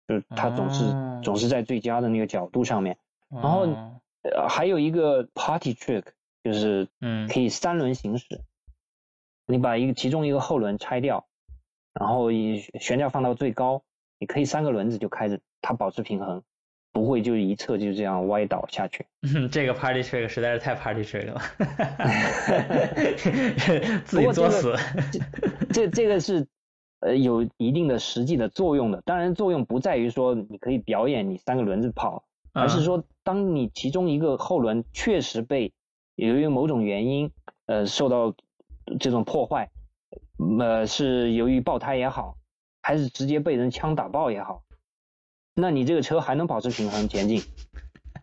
[0.07, 0.83] 就是它总是
[1.23, 2.95] 总是在最佳的那个角度上面。
[3.31, 3.67] 然后
[4.47, 6.03] 还有一个 party trick，
[6.43, 8.41] 就是嗯，可以三轮行驶。
[9.47, 11.25] 你把一个其中一个后轮拆掉，
[11.99, 13.83] 然后以悬架放到最高，
[14.19, 16.43] 你可以三个轮子就开着它保持平衡。
[16.91, 19.05] 不会就一侧就这样歪倒下去。
[19.51, 21.41] 这个 party trick 实在是太 party trick 了，
[24.05, 24.73] 自己作死。
[25.73, 26.47] 这这个是
[27.01, 29.01] 呃有一定的实际的作用的。
[29.01, 35.73] 当然作用不在于说你可以表演你三个轮子跑，而是说当你其中一个后轮确实被
[36.15, 37.29] 由于某种原因
[37.65, 38.33] 呃受到
[39.01, 39.69] 这种破坏，
[40.59, 42.37] 呃是由于爆胎也好，
[42.81, 44.63] 还是直接被人枪打爆也好。
[45.53, 47.41] 那你这个车还能保持平衡前进，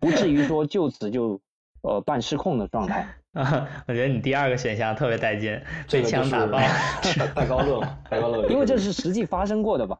[0.01, 1.41] 不至于说就此就
[1.83, 3.09] 呃半失控的状态。
[3.33, 5.59] 啊，我觉得你第二个选项特别带劲，
[5.91, 6.59] 被枪打爆，
[7.35, 8.47] 戴高乐嘛，戴高乐。
[8.49, 9.97] 因为这是实际发生过的吧？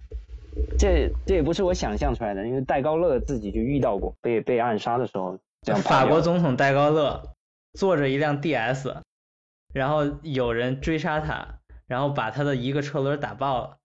[0.79, 5.81] 这这也不是我想象出来的，因为戴高乐自己就遇到过被被暗杀的时候这样。
[5.81, 7.23] 法国总统戴高乐
[7.73, 9.01] 坐着一辆 DS，
[9.73, 11.55] 然后有人追杀他，
[11.93, 13.77] 然后把他的一个车轮打爆了。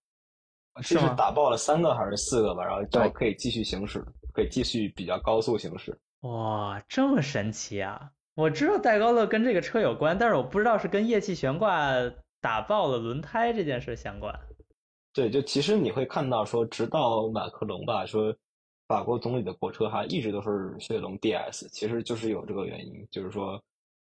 [0.82, 2.64] 是打爆了三个还是四个吧？
[2.64, 4.02] 然后就可以继续行驶，
[4.34, 6.00] 可以继续比较高速行驶。
[6.22, 8.12] 哇，这么神奇啊！
[8.34, 11.92] 我知道戴高乐跟这个车有关，但是我不知道是跟液气悬挂
[12.40, 14.34] 打爆了轮胎这件事相关。
[15.14, 18.34] 对，就其实你会看到说，直到马克龙吧说，
[18.88, 23.62] 法国总理的国车哈一直都是雪铁龙 DS，其实就是有这个原因，就是说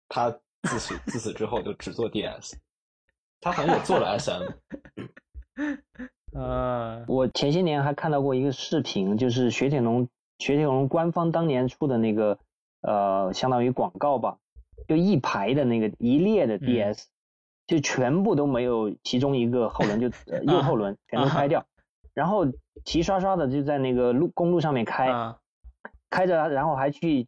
[0.09, 0.31] 他
[0.69, 2.53] 自此自此之后就只做 DS，
[3.41, 4.43] 他好像也做了 SM。
[6.33, 12.39] 呃， 我前些年还看到过一个视频，就是雪铁龙雪铁龙官方当年出的那个
[12.83, 14.39] 呃，相当于广告吧，
[14.89, 17.05] 就一排的那个一列的 DS，
[17.67, 20.09] 就全部都没有其中一个后轮，就
[20.43, 21.67] 右后轮全都开掉，
[22.15, 22.47] 然后
[22.85, 25.09] 齐刷刷的就在那个路公路上面开，
[26.09, 27.27] 开着，然后还去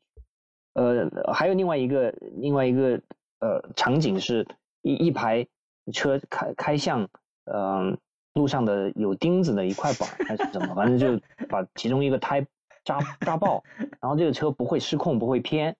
[0.74, 3.00] 呃，还有另外一个另外一个
[3.40, 4.46] 呃场景是
[4.82, 5.46] 一一排
[5.92, 7.08] 车开开向
[7.44, 7.98] 嗯。
[8.34, 12.40] 路上的有钉子的一块板还是怎么，反正就 把其中一个胎
[12.82, 13.62] 扎扎爆，
[14.00, 15.76] 然后这个车不会失控，不会偏，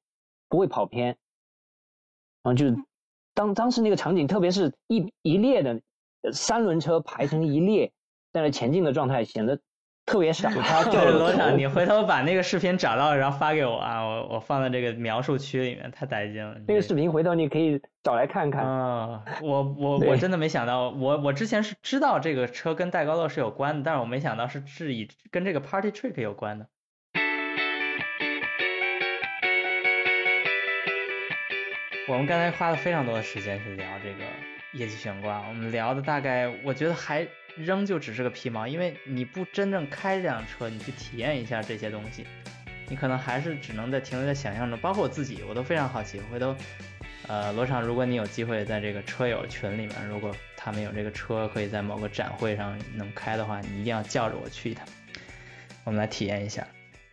[0.51, 1.17] 不会跑偏，
[2.43, 2.67] 然后就
[3.33, 5.81] 当当时那个场景，特别是一一列的
[6.31, 7.91] 三轮车排成一列
[8.35, 9.59] 在那前进的状态，显得
[10.05, 10.51] 特别傻。
[10.91, 16.57] 对， 罗场，你回头把那个视频找到，然后发给我啊，我我放在这个描述区里面，太带劲了。
[16.67, 18.65] 那个视频回头你可以找来看看。
[18.67, 26.67] 啊，我我我真的没想到，我我之前是知道这个车跟戴高乐是有关的，但是我没想到是是以跟这个 Party Trick 有关的。
[32.09, 34.25] 我们刚才花了非常多的时间去聊这个
[34.73, 37.27] 业绩悬挂，我们聊的大概，我觉得还
[37.57, 42.27] 仍旧只是个皮毛，因为你不真正开这辆车，你去体验一下这些东西，
[42.89, 44.79] 你可能还是只能在停留在想象中。
[44.81, 46.21] 包括我自己，我都非常好奇。
[46.31, 46.57] 回头，
[47.29, 54.87] 呃，罗场，如果你有机会在这个车友群里面，如果他们有这个车可以在某个展会上能开的话，你一定要叫着我去一趟，
[55.85, 56.67] 我们来体验一下。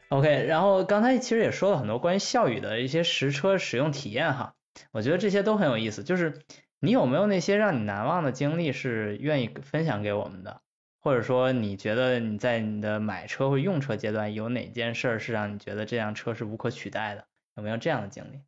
[0.10, 4.56] OK，然后刚才其实也说了很多关于笑语的一些实车使用体验哈。
[4.92, 6.42] 我觉得这些都很有意思，就是
[6.82, 10.62] 你有没有那些让你难忘的经历是愿意分享给我们的，
[11.02, 17.26] 或者说你觉得你在你的买车或用车阶段有哪件事儿是让你觉得这辆车是无可取代的？
[17.58, 18.40] 有没有这样的经历？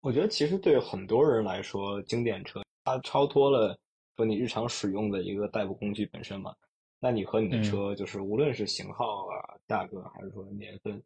[0.00, 3.76] 我觉得其实对很多人来说，经典车它超脱了
[4.16, 6.54] 说你日常使用的一个代步工具本身嘛。
[7.00, 11.02] 那你和你的车就是无论是型号啊、价格还是说年份。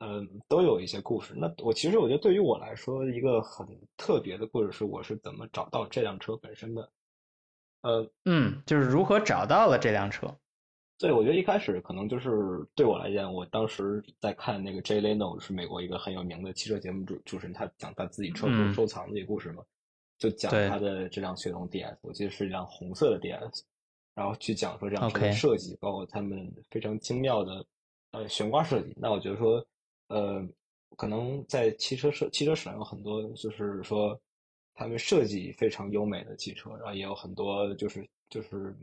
[0.00, 1.32] 嗯，都有一些故事。
[1.36, 3.66] 那我其实我觉得，对于我来说，一个很
[3.96, 6.90] 特别的故事是，我是怎么找到这辆车本身的。
[7.82, 10.26] 呃，嗯，就是如何找到了这辆车。
[10.98, 12.30] 对，我觉得一开始可能就是
[12.74, 19.62] 对我来讲，我当时在看那个 Jay Leno，是美国一个很有名的汽车节目主主持人，他讲他自己车库收藏的一个故事嘛，
[20.18, 23.62] 就讲他的这辆雪龙 DS，我记得是一辆红色的 DS，
[24.14, 27.64] 然后去讲说这辆车的设计，包括他们非常精妙的
[28.12, 28.92] 呃悬挂设计。
[28.96, 29.64] 那我觉得说。
[30.08, 30.46] 呃，
[30.96, 34.20] 可能在汽车设汽车史上有很多，就是说
[34.74, 38.76] 他们设计非常优美的汽车，然后也有很多就是就是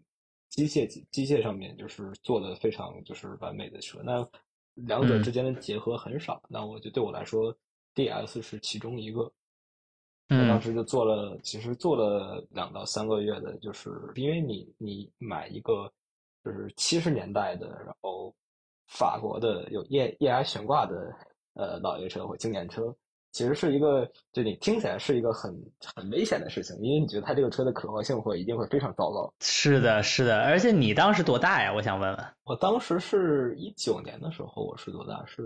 [0.50, 4.02] 机械机械上面就是做的非常就是完美的车。
[4.04, 4.28] 那
[4.74, 6.42] 两者之间的结合很少。
[6.50, 7.56] 那我觉得对我来说
[7.96, 9.32] ，DS 是其中一个。
[10.30, 15.92] 我当时就做了，其实做了两到三个月的，就是因为你你买一个
[16.44, 18.34] 就是七十年代的，然后。
[18.92, 21.16] 法国的有液液压悬挂的
[21.54, 22.94] 呃老爷车或经典车，
[23.32, 25.50] 其实是一个就你听起来是一个很
[25.96, 29.34] 很危险的事情，因为你觉得它这个车的可靠性会一定会非常糟糕。
[29.40, 31.74] 是的，是的，而且你当时多大呀？
[31.74, 32.26] 我想问问。
[32.44, 35.26] 我当时是一九年的时候，我是多大？
[35.26, 35.42] 是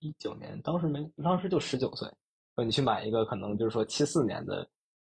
[0.00, 2.06] 一九年，当时没，当时就十九岁。
[2.56, 4.68] 说你去买一个，可能就是说七四年的，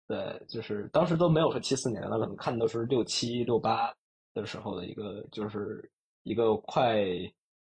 [0.08, 3.92] 对，就是当时都没有说七四年的，可能看的都是六七六八
[4.36, 5.90] 的时候的一个，就是。
[6.28, 6.98] 一个快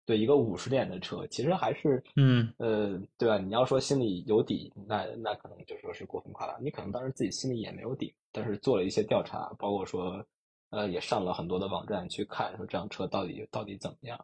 [0.07, 3.39] 对一个五十年的车，其实还是嗯呃对吧？
[3.39, 6.57] 你要说心里有底，那那可能就说是过分夸大。
[6.61, 10.25] 你可能当时自己心里也没有底，但是做了一些调查，包括说
[10.71, 14.23] 呃也上了很多的网站去看，说这辆车到底到底怎么样。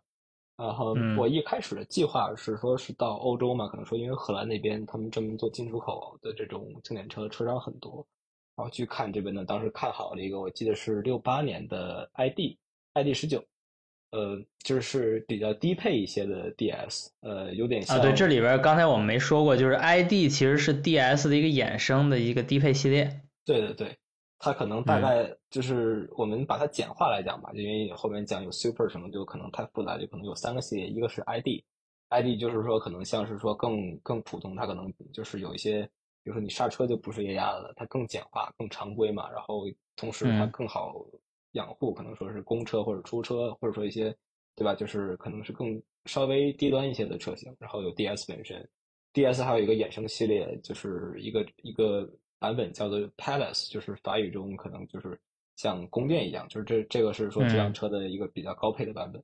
[0.56, 8.06] 然后我一开始的计划是说是到欧洲嘛，可能说因为荷兰那边他们专门做进出口的这种经典车车商很多，
[8.54, 13.42] 然后去看这边呢，当时看好了一个，我记得是六八年的 ID，ID 十九。
[14.12, 18.02] 呃，就是比较低配一些的 DS，呃，有点像啊。
[18.02, 23.20] 对，这里边刚才我们没说过，就是 ID 其实是 DS 的一个衍生的一个低配系列。
[23.44, 23.96] 对对对，
[24.38, 35.82] 它可能大概就是我们把它简化来讲吧，因为后面讲有 Super 什么，就可能太复杂，就可能有三个系列，一个是 ID，ID 就是说可能像是说更更普通，它可能就是有一些，
[36.24, 40.96] 比如说你刹车就不是液压的，它更简化、更常规嘛，然后同时它更好。
[41.52, 44.14] 养护可能说是公车或者出车，或者说一些，
[44.54, 44.74] 对吧？
[44.74, 47.54] 就是可能是更稍微低端一些的车型。
[47.58, 48.68] 然后有 DS 本身
[49.14, 55.18] ，DS 还有一个衍生系列，就是一个一个版本叫做 Palace，就是法语中可能就是
[55.56, 56.46] 像宫殿一样。
[56.48, 59.22] 就是这这个是说这辆车的一个比较高配的版本。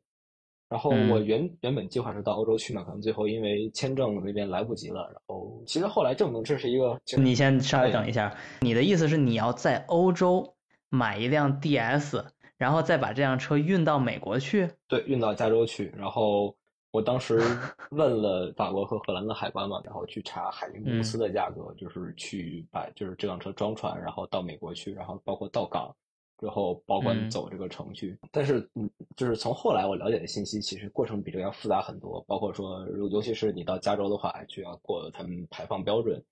[0.69, 5.09] 然后我原原本计划是到欧洲去嘛，可能最后因为签证那边来不及了。
[5.13, 10.56] 然后其实后来证明这是一个，你先稍微等一下，你的意思是你要在欧洲？
[10.89, 12.25] 买一辆 DS，
[12.57, 14.71] 然后再把这辆车运到美国去。
[14.89, 15.93] 对，运到加州去。
[15.97, 16.57] 然后
[16.91, 17.39] 我当时
[17.91, 25.95] 问了法国和荷兰的海关嘛，然后去查海运公司的价格，就是去把就是这辆车装船，然后到美国去，然后包括到港
[26.39, 28.17] 之后保管走这个程序。
[28.31, 32.23] 但是，嗯，就是从后来我了解的信息，其实过程比这个要复杂很多。
[32.29, 36.23] 包括说，尤其是你到加州的话，就要过他们排放标准。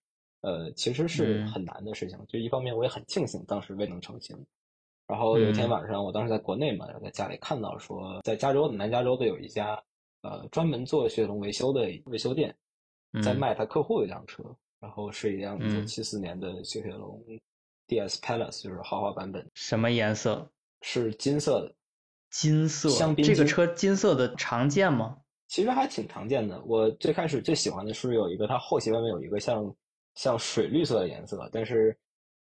[0.44, 2.18] 呃，其实是很难的事情。
[2.28, 4.36] 就一方面，我也很庆幸当时未能成行。
[5.06, 9.82] 然后有一天晚上，我当时在国内嘛，然后在家里看到说，在加州的南加州的有一家
[10.22, 12.54] 呃专门做雪铁龙维修的维修店，
[13.22, 14.42] 在卖他客户一辆车，
[14.80, 17.22] 然后是一辆七四年的雪铁龙
[17.88, 19.46] DS Palace，就是豪华版本。
[19.54, 20.50] 什么颜色？
[20.82, 21.74] 是金色的。
[22.30, 25.18] 金色，香槟这个车金色的常见吗？
[25.48, 26.60] 其实还挺常见的。
[26.64, 29.64] 我最开始最喜欢的是有一个，它后期外面有一个像
[30.14, 31.96] 像水绿色的颜色，但是，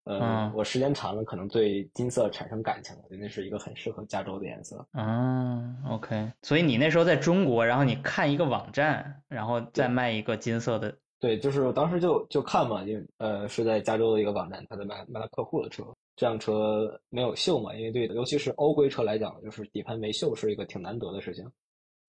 [0.04, 4.86] 呃，我时间长了可能对金色产生感情了，那是一个很适合加州的颜色。
[4.92, 6.30] 嗯，OK。
[6.42, 10.96] 所以你那时候在中国，然后你看一个网站，然后再卖一个金色的。
[11.18, 15.82] 对，就是我当时就就看嘛，因为呃是在加州的一个网站，他在卖卖他客户的车。
[16.14, 17.74] 这辆车没有锈嘛？
[17.74, 21.50] 因为对，尤其是欧规车来讲，就是底盘没锈是一个挺难得的事情。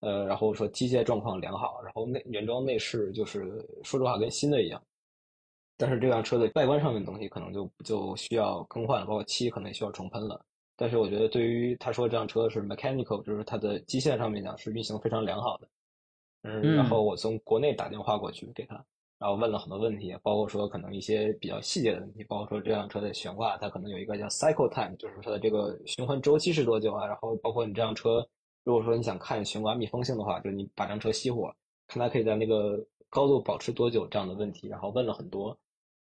[0.02, 4.82] 呃，然后说机械状况良好，然后内原装内饰就是说实话跟新的一样。
[5.78, 10.44] 但是这辆车的外观上面的东西可能就就需要更换，包括漆可能也需要重喷了。
[10.76, 15.68] 但是我觉得对于他说这辆车是 mechanical，就是它的机械上面讲是运行非常良好的。
[16.44, 18.84] 嗯，然后我从国内打电话过去给他。
[19.20, 27.08] 然后问了很多问题，包括说可能一些比较细节的问题，包括说这辆车的悬挂，它可能有一个叫 cycle time，就是它的这个循环周期是多久啊？
[27.08, 28.24] 然后包括你这辆车，
[28.64, 31.52] 如果说你想看悬挂密封性的话，就是你把这辆车熄火，
[31.88, 34.68] 看它可以在那个高度保持多久这样的问题。
[34.68, 35.58] 然后问了很多，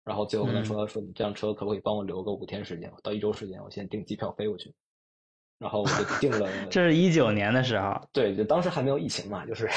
[0.07, 4.73] 然后最后跟他说说你这辆车可不可以帮我留个五天时间到一周时间，我先订机票飞过去。
[5.59, 6.49] 然后我就订了。
[6.71, 8.09] 这是一九年的时候。
[8.13, 9.69] 对，就当时还没有疫情嘛，就是。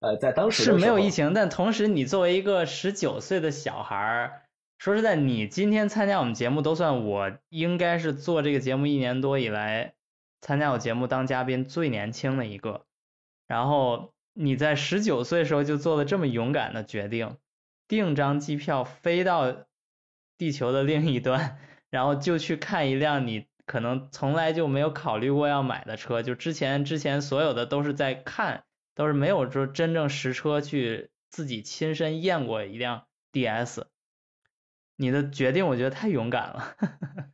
[0.00, 4.42] 呃，在当时是没有疫情，但同时你作为一个十九岁的小孩儿，
[4.76, 9.94] 说实在，你今天参加我们节目都算我应该是做这个节目一年多以来
[10.42, 12.84] 参加我节目当嘉宾最年轻的一个。
[13.46, 17.38] 然后你在十九岁的时候就做了这么勇敢的决定，
[17.88, 19.66] 订张机票飞到
[20.38, 21.58] 地球的另一端，
[21.90, 28.64] 然后就去看一辆你可能从来就没有考虑过要买的车，就之前之前所有的都是在看。
[28.96, 33.82] 都是没有说真正实车去自己亲身验过一辆 DS，
[34.94, 36.76] 你的决定我觉得太勇敢了。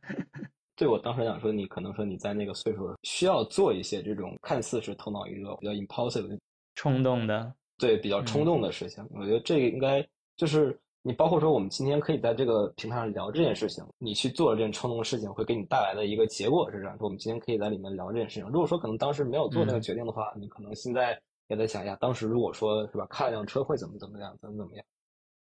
[0.75, 6.35] 对我当时想说，你可能说你在那个岁数需要做一些这种看似是头脑一热、比较 impulsive、
[6.73, 9.07] 冲动的，对比较冲动的事情。
[9.11, 10.03] 我觉得这个应该
[10.35, 16.97] 就是你，包括说我们今天可以在这个平台上聊这件事情，你去做了这件冲动的事情，会给你带来的一个结果是这样。
[16.97, 18.49] 说我们今天可以在里面聊这件事情。
[18.49, 21.19] 如果说可能当时没有做那个决定的话，你可能现在。
[21.47, 24.85] 也在想一下，当时如果说是吧，看辆车会怎么怎么样，怎么怎么样？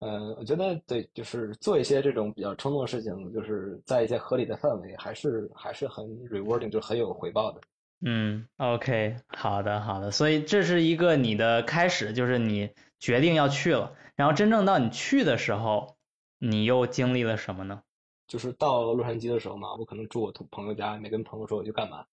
[0.01, 7.61] 呃，我觉得对，就是做一些这种比较冲动的事情，就是在一些合理的范围，还是还是很 rewarding，就很有回报的。
[8.05, 12.69] 嗯，OK，好的好的，所以这是一个你的开始，就是你
[12.99, 15.95] 决定要去了，然后真正到你去的时候，
[16.39, 17.81] 你又经历了什么呢？
[18.27, 22.05] 就是到洛杉矶的时候嘛，我可能住我同朋友家，没跟朋友说我去干嘛。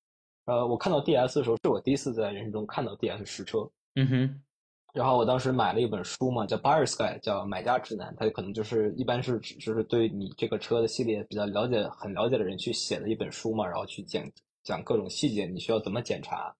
[0.44, 3.68] 呃，我看到 DS 的时候，是我第一次在人生中看到 DS 实车。
[3.94, 4.42] 嗯哼。
[4.92, 8.14] 然后我当时买了一本书嘛，叫《Buyer's Guide》，叫买家指南。
[8.16, 14.22] 它可能就是一般是指就是对你这个车的系列比较了解、很了解的人去写的一本书嘛，然后去讲
[14.62, 16.54] 讲各种细节，你需要怎么检查。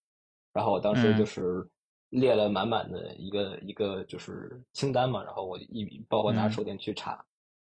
[0.53, 1.65] 然后我当时就是
[2.11, 7.25] 列了满满的一个一个就是清单嘛，然后我一包括拿手电去查。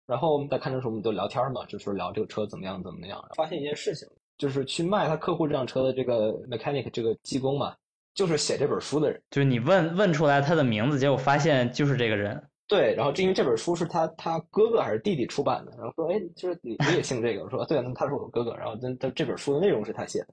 [0.06, 3.22] 然后我们在看车时候，我们就聊天嘛，就是聊这个车怎么样怎么样。
[3.34, 4.08] 发现一件事情。
[4.38, 7.74] 就是去卖他客户这辆车的这个 mechanic 这个技工嘛，
[8.14, 9.18] 就是写这本书的人。
[9.30, 12.40] 就是你问问出来他的名字，结果发现就是这个人。
[12.68, 17.44] 对，然后因为这本书是他他哥哥还是弟弟出版的，然后说，哎，就是你你也姓这个？
[17.44, 18.54] 我说，对，那他是我哥哥。
[18.56, 20.28] 然后那他这本书的内容是他写的。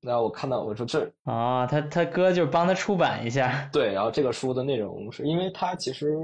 [0.00, 3.68] 那我看到我说这啊，他他哥就帮他出版一下。
[3.72, 6.16] 对，然后这个书的内容是因为他其实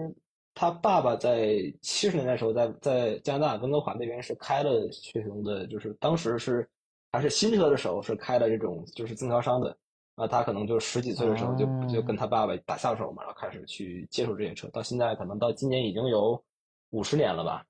[0.55, 6.68] 他爸爸在七十年代时候在在加拿大温哥华那边是开了雪熊的，就是当时是。
[7.12, 9.74] 还是新车的时候是开了这种就是经销商的
[10.16, 16.43] 那，他可能就十几岁的时候就就跟他爸爸打下手嘛，然后开始去接触这些车，到现在可能到今年已经有
[16.91, 17.64] 五十年了吧。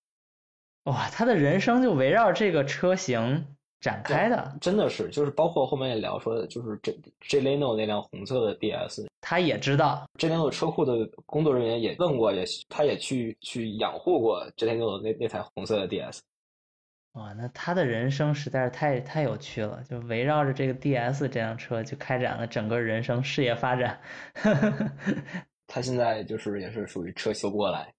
[0.85, 3.47] 哇，他的人生就围绕这个车型
[3.87, 16.19] 展开的，真的是，就是包括后面也聊说，就是这 J Leno 那辆红色的 DS，他也知道 J Leno 车库的工作人员也问过，也他也去去养护过 J Leno 那那台红色的 DS。
[17.13, 23.99] 哇，那他的人生实在是太太有趣了，就围绕着这个 DS 这辆车就开展了整个人生事业发展。
[25.67, 27.91] 他现在就是也是属于车修不过来。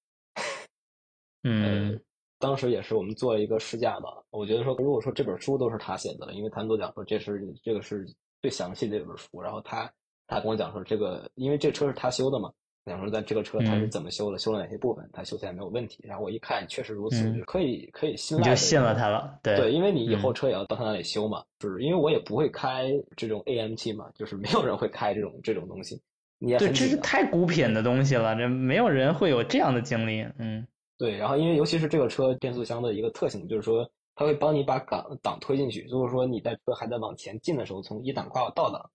[1.44, 2.00] 嗯，
[2.40, 8.06] 当时也是我们做了一个试驾吧，我觉得说如果说这本书都是他写的，因为他们都讲说这是这个是
[8.42, 9.92] 最详细的一本书，然后他
[10.28, 12.52] 他跟我讲说这个因为这车是他修的嘛。
[12.90, 16.00] 讲说，在这个车他是怎么修的，修了哪些部分，他修起来没有问题。
[16.08, 18.44] 然后我一看，确实如此，就可以可以信赖。
[18.46, 26.02] 就信了他了，对对，因为你以后车也要到他那里修嘛，就是因为我也不会开这种 AMT 嘛，就是没有人会开这种这种东西。
[26.40, 30.26] 对，这是太孤品的东西了，这没有人会有这样的经历。
[30.40, 30.66] 嗯，
[30.98, 31.18] 对。
[31.18, 35.88] 然后因为尤其是这个车变速箱的一个特性，就是说它会帮你把档档推进去。
[35.90, 38.90] 如果说你在车还在往前进的时候，从一档挂到倒档，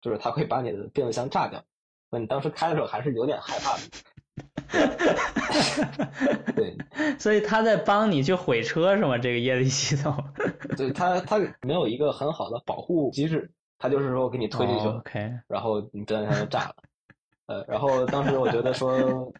[0.00, 1.62] 就是它会把你的变速箱炸掉。
[2.10, 3.82] 那你当时开的时候还是有点害怕的。
[6.54, 6.76] 对，
[7.18, 9.16] 所以他在帮你去毁车是吗？
[9.18, 10.14] 这个液力系统？
[10.76, 16.76] 对，它它没有一个很好的保护机制，它就是说给你推进去，OK，然后你变速箱就炸了。
[17.46, 19.32] 呃，然后当时我觉得说，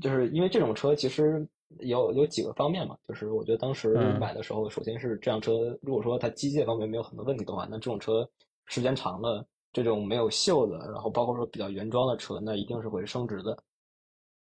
[0.00, 1.46] 就是因为这种车其实
[1.80, 8.28] 有有几个方面嘛，就是我觉得当时买的时候，首先是这辆车，如果说它机械方面没有很多问题的话，那这种车
[8.66, 13.56] 时间长了，这种没有锈的，然后包括说比较原装的车，那一定是会升值的。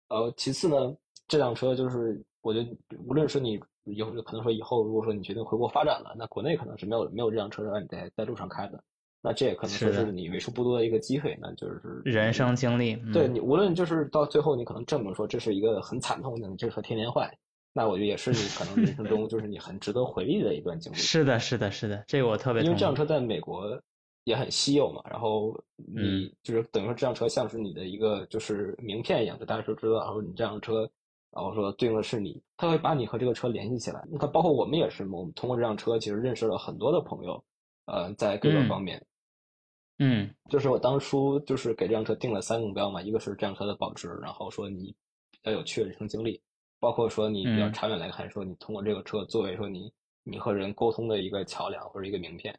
[0.09, 0.95] 呃，其次呢，
[1.27, 8.81] 这辆车就是我觉得，无论是你有可能说以后如果说你决定回国发展了，那国内可能是没有没有这辆车让你在在路上开的，
[9.27, 12.95] 那这也可能说是你为数不多的一个机会，那就是人生经历。
[13.11, 17.29] 对你，无论就是到最后你可能证明说这是一个很惨痛的，你这车天天坏，
[17.73, 20.95] 那我觉得也是你可能人生中就是你很值得回忆的一段经历。
[20.99, 23.79] 是的，是的，是的，这个我特别因为这辆车在美国。
[24.23, 30.81] 也很稀有嘛，然后你就是等于说这辆车像是你的一个就是名片一样，就大家都知道，然后你这辆车，
[31.31, 34.03] 然后说对应的是你，他会把你和这个车联系起来。
[34.11, 37.41] 你看，包括我们也是，我们通过这辆车其实认识了很多的朋友，
[37.85, 38.97] 呃，在各个方面。
[38.97, 39.07] 嗯，
[40.49, 44.95] 就是我当初就是给这辆车定了三个目标嘛，一个是这辆车的保值，然后说你
[45.31, 46.41] 比较有趣的人生经历，
[46.79, 49.91] 包括说你比较长远来看，说你通过这个车作为说你
[50.23, 52.57] 你和人沟通的一个桥梁或者一个名片。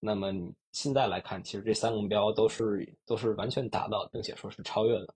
[0.00, 5.14] 那么你现在来看，其实这三个目标都是都是完全达到，并且说是超越的。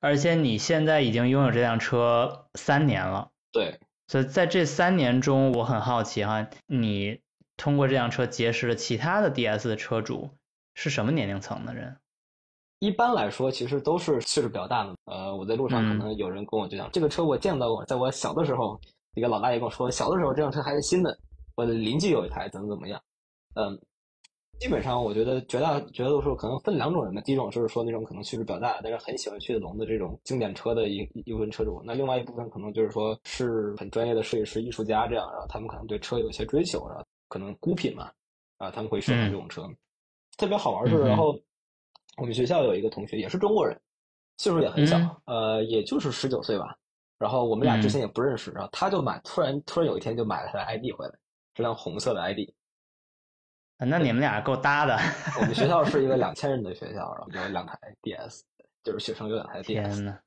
[0.00, 3.78] 而且你现在已经拥有这辆车三年了，对。
[4.08, 7.20] 所以在这三年中，我很好奇哈，你
[7.56, 10.30] 通过这辆车结识了其他的 DS 的车主
[10.82, 11.94] 是什么年龄层的人？
[12.78, 14.96] 一般来说，其实都是岁数比较大的。
[15.04, 18.80] 呃，我在路上可能有人跟我就讲，这个车我见到过，在我小的时候，
[19.12, 21.14] 一个老大爷跟我说，小的时候这辆车还是新的，
[21.54, 22.98] 我的邻居有一台，怎么怎么样。
[23.56, 23.78] 嗯，
[24.58, 27.20] 基本上我觉得绝大绝大多数可能分两种人吧。
[27.20, 31.82] 第一种就是说那种可能岁数比较大，但是很喜欢雪铁龙的这种经典车的一一部分车主。
[31.84, 38.10] 那另外一部分可能就是说是很专业的设计师、艺术家这样，然后他们可能对车有一些追求，然后可能孤品嘛，
[38.56, 39.62] 啊，他们会选择这种车。
[40.36, 41.38] 特别好玩是，然后
[42.16, 43.78] 我们学校有一个同学也是中国人，
[44.38, 46.76] 岁数也很小，呃，也就是十九岁吧。
[47.18, 51.12] 然后我们俩之前也不认识，然后他就买，突然突然有一天就买了台 ID 回来，
[51.54, 52.48] 这辆红色的 ID。
[53.76, 54.98] 那你们俩够搭的。
[55.38, 58.40] 我们学校是一个两千人的学校，然后有两台 DS，
[58.82, 59.64] 就是学生有两台 DS。
[59.64, 60.18] 天呐。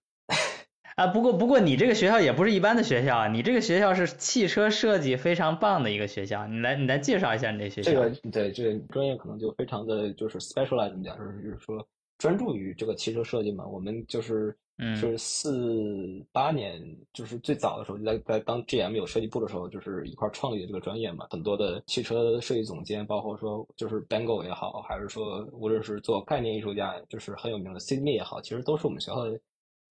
[0.96, 6.46] 啊，不过不过你这个学校也不是一般的学校啊，你这个学校是汽车设计非常棒的一个学校。
[6.48, 7.92] 你来你来介绍一下你这学校。
[7.92, 11.86] 这个对这个专业可能就非常的就是 specialized，怎么讲，就是说
[12.18, 13.66] 专注于这个汽车设计嘛。
[13.66, 14.56] 我们就是。
[14.80, 16.82] 嗯，是四八年，
[17.14, 21.28] 就是最早的时候，就在在当 GM 有设计部的时候，就是一块创立的这个专业嘛。
[21.30, 29.40] 很多的汽车设计总监，包括说就是 Bangle 也好，还是说无论是做概念艺术家，就是很有名的 Sydney 也好，其实都是我们学校的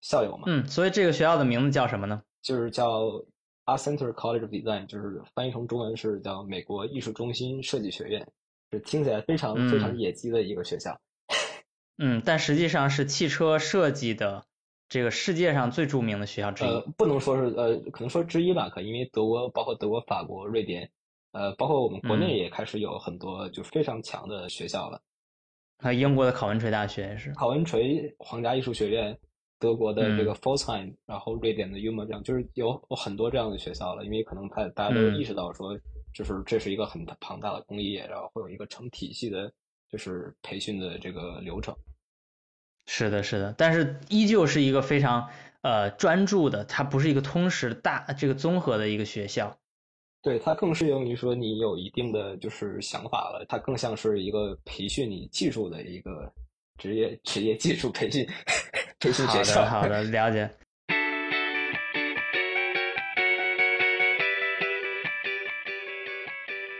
[0.02, 0.42] 校友嘛。
[0.46, 2.22] 嗯，所以这个学校的名字叫什么呢？
[2.42, 3.04] 就是叫
[3.64, 8.28] Art Center College of Design，就是翻译成中文是叫美国艺术中心设计学院，
[8.70, 11.00] 就听起来非常非常野鸡的一个学校。
[11.96, 14.44] 嗯，但实际上是汽车设计的。
[14.88, 20.90] 这个世界上最著名的学校之一，呃，不能说是呃，可能说之一吧，可因为德国，包括德国、法国、瑞典，
[21.32, 25.00] 呃，包括我们国内也开始有很多就非常强的学校了。
[25.78, 29.18] 还有英国的考文垂大学也是，考文垂皇家艺术学院，
[29.62, 34.04] 德国的这个 f o l s h e i m 然后瑞典的 u m a 这样，就是有有很多这样的学校了。
[34.04, 35.78] 因为可能他大家都意识到说，
[36.12, 39.52] 就是这是一个很庞大的工业，然后会有一个成体系的，
[39.88, 41.72] 就是培训的这个流程。
[42.86, 45.28] 是的，是的，但是依旧是一个非常
[45.60, 49.56] 呃专注的，它不是一个通识大这个综合的一个学校。
[50.20, 56.32] 对，它更适用于说你有一定的就是想法了，它更像是一个培训你技术的一个
[56.78, 58.26] 职业职业技术培训
[59.26, 60.48] 好的，好的，了解。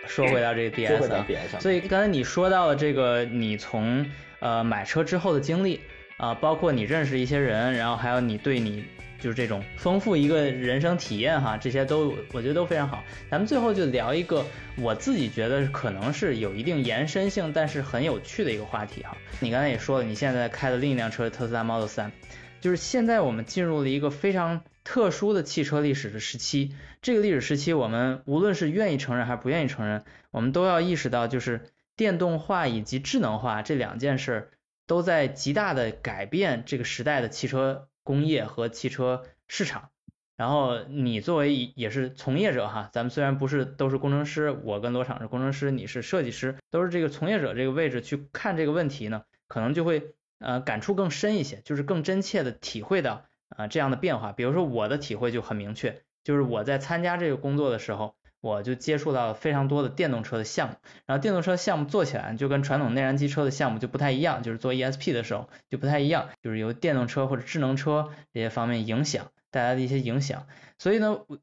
[0.06, 4.06] 说回到这个 DS，所以刚才你说到了这个，你从
[4.40, 5.80] 呃买车之后的经历。
[6.22, 8.84] 啊，包括你认识一些人，然后还有你对你
[9.18, 13.02] 就是这种丰富一个人生体验哈，这些都我觉得都非常好。
[13.28, 14.46] 咱们最后就聊一个
[14.78, 19.16] 我自己觉得可能是有一定延伸性，但是很有趣的一个话题哈。
[19.40, 22.12] 你刚才也说了，你现在开的另一辆车特斯拉 Model 3，
[22.60, 26.72] 就是现在我们进入了一个非常特殊的汽车历史的时期。
[27.00, 31.62] 这个历史时期，我们无论是愿意承认还是不愿意承认，我们都要意识到，就是
[31.96, 34.50] 电动化以及智能化这两件事。
[34.86, 39.90] 都在极大的改变这个时代的汽车工业和汽车市场。
[40.34, 54.32] 然后你作为也是从业者哈，咱们虽然不是都是工程师，我跟罗厂是工程师，你是设计师，都是这个从业者这个位置去看这个问题呢，可能就会呃感触更深一些，就是更真切的体会到啊这样的变化。
[54.32, 60.74] 比如说我的体会就很明确，就是我在参加这个工作的时候，我就接触到了非常多的电动车的项目，
[61.07, 69.30] 然后电动车项目做起来就跟传统内燃机车的项目就不太一样，就是做 ESP 的时候就不太一样，就是由电动车或者智能车这些方面影响。
[69.53, 70.47] 带来的一些影响，
[70.78, 71.38] 所以呢，我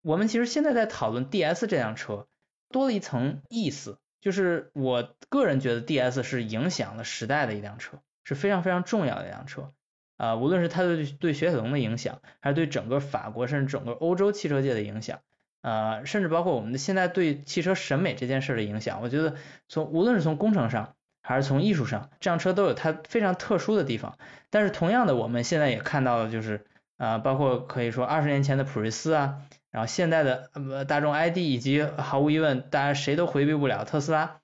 [0.00, 2.26] 我们其实现在在讨论 DS 这辆车，
[2.70, 9.74] 多了一层意思，就是我个人觉得 DS 是影响了时代的一辆车，是非常非常重要的一辆车
[10.16, 15.20] 啊，无论是它对对雪铁龙的影响，还是对整个法国甚至整个欧洲汽车界的影响，
[15.60, 19.36] 啊，甚至包括我们的现在对汽车审美这件事的影响，我觉得
[19.68, 24.18] 从无论是从工程上还是从艺术上，这辆车都有它非常特殊的地方，
[24.50, 26.66] 但是同样的，我们现在也看到了就是。
[27.00, 29.40] 啊，包括可以说二十年前的普锐斯啊，
[29.70, 34.42] 然后现在的呃大众 ID，以及毫无疑问大家谁都回避不了特斯拉，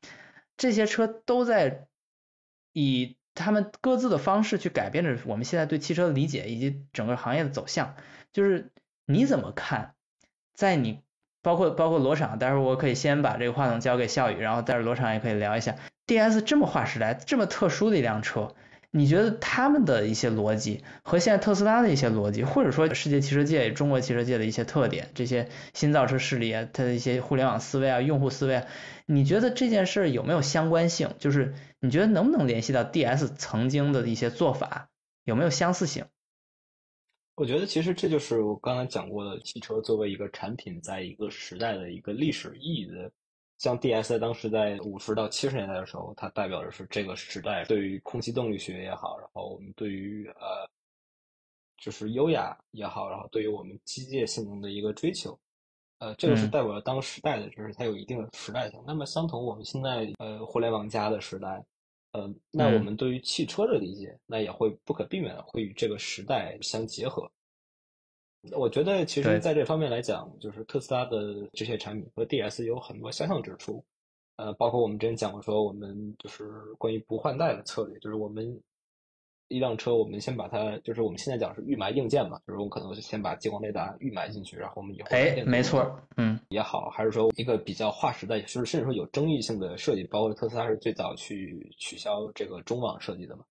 [0.57, 1.87] 这些车都在
[2.73, 7.95] 以他们各自的方式去改变着我们现在对汽车的理解以及整个行业的走向。
[8.33, 8.73] 就是
[9.05, 9.95] 你怎么看？
[10.55, 11.03] 在你
[11.47, 15.77] 包括包括罗厂，待会儿我可以先把这个话筒交给笑宇，然后待会儿罗厂也可以聊一下
[16.09, 18.57] DS 这么划时代、这么特殊的一辆车。
[18.91, 28.65] 你觉得他们的一些逻辑和现在特斯拉的一些逻辑，或者说世界汽车界、中国汽车界的一些特点，这些新造车势力啊，它的一些互联网思维啊、用户思维，
[29.07, 31.11] 你觉得这件事有没有相关性？
[31.21, 34.89] 就是你觉得能不能联系到 DS 曾经的一些做法，
[35.23, 36.07] 有没有相似性？
[37.37, 43.13] 我觉得其实这就是我刚才讲过的，汽车作为一个产品，在一个时代的一个历史意义的。
[43.59, 50.69] 像 DS 在当时在五十到七十年代的时候，它代表的是这个时代对于空气动力学也好，然后我们对于呃
[51.77, 55.39] 就是优雅也好，然后对于我们机械性能的一个追求，
[55.99, 58.83] 呃，这个是代表了当时代的，就是它有一定的时代性。
[58.87, 61.63] 那么相同我们现在呃互联网加的时代，
[62.17, 67.31] 呃，那我们对于汽车的理解，那也会不可避免的会与这个时代相结合。
[68.53, 73.85] 我觉得，其实在这方面来讲，就是特斯拉的这些产品和 DS 有很多相像之处。
[74.37, 76.49] 呃，包括我们之前讲过，说我们就是
[76.79, 78.59] 关于不换代的策略，就是我们
[79.49, 93.45] 一辆车，我们先把它，就是我们现在讲是预埋硬件嘛，就是我们可能先把激光雷达预埋进去，然后我们以后哎，没错，嗯，也好，还是说一个比较划时代，就是甚至说有争议性的设计，包括特斯拉是最早去取消这个中网设计的嘛。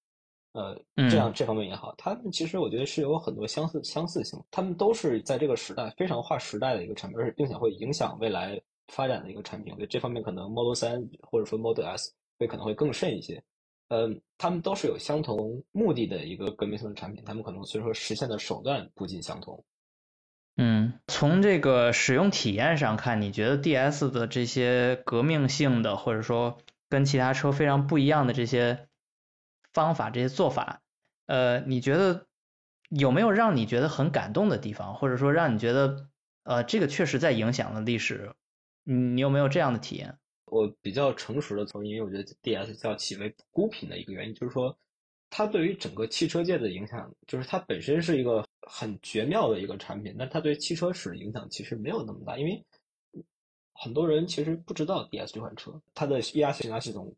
[0.54, 0.74] 呃，
[1.10, 9.74] 这样这方面也好，他们其实我觉得是有很多相似相似性，他们都是在这个时代非常划时代的一个产品，而且并且会影响未来发展的一个产品。
[9.74, 13.44] 我觉得这方面可能 Model 三或者说 Model S 会可能会更甚一些。
[13.88, 19.64] 嗯，他们都是有相同目的的一个革命性的产品，他们可能虽然说实现的手段不尽相同。
[20.58, 26.58] 嗯，从这个使用体验上看，你觉得 DS 的这些革命性的，或者说
[26.90, 28.88] 跟其他车非常不一样的这些？
[29.74, 30.84] 方法这些做法，
[31.26, 32.28] 呃，你觉得
[32.88, 36.08] 有没有让你觉得很感动的地方，或者说让你觉得，
[36.44, 38.34] 呃，这个确实在影响了历史？
[38.86, 40.18] 你有没有这样的体验？
[40.46, 44.78] 我比较诚实的从，因为我觉得 D S 叫起为孤品的一个原因，就是说
[45.30, 52.64] 它对于整个汽车界的影响，就是它本身是一个很绝妙的一个产品，但它对汽车史的影响其实没有那么大，因为
[53.74, 57.14] 很多人其实不知道 D S 这款车，它的液压悬架系统。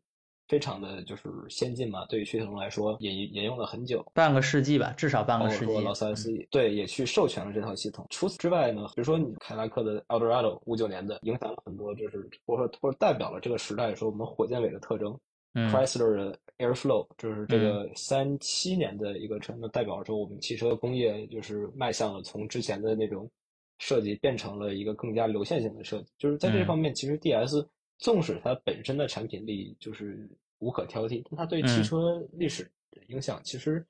[0.48, 5.78] 非常的就是先进嘛，对于雪铁龙来说也沿用了很久，半个世纪吧，至少半个世纪。
[5.80, 8.06] 劳斯莱斯对也去授权了这套系统。
[8.08, 15.14] 除此之外呢，比如说你凯迪拉克的 Eldorado 五九年的，影响了很多，就是或者说或者代表了这个时代说我们火箭尾的特征。
[15.54, 23.30] 嗯 Chrysler 的 Airflow 就是这个三七年的一个车，那代表着我们汽车工业就是迈向了从之前的那种
[23.78, 26.06] 设计变成了一个更加流线型的设计。
[26.18, 27.66] 就是在这方面，其实 DS。
[27.98, 30.28] 纵使它本身的产品力就是
[30.58, 33.84] 无可挑剔，但它对汽车历史的影响其实，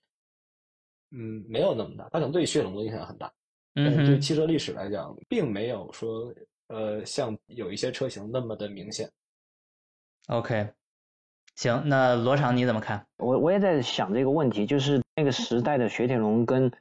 [1.11, 2.05] 嗯，没有那么大。
[2.05, 3.33] 它可能对雪铁龙的影响很大，
[3.75, 6.35] 但是对汽车历史来讲，并没有说
[6.69, 9.11] 呃像有一些车型那么的明显。
[10.29, 10.71] OK，
[11.57, 13.07] 行，那罗厂你怎么看？
[13.19, 16.73] 我我也在想这个问题，就是那个时代的雪铁龙跟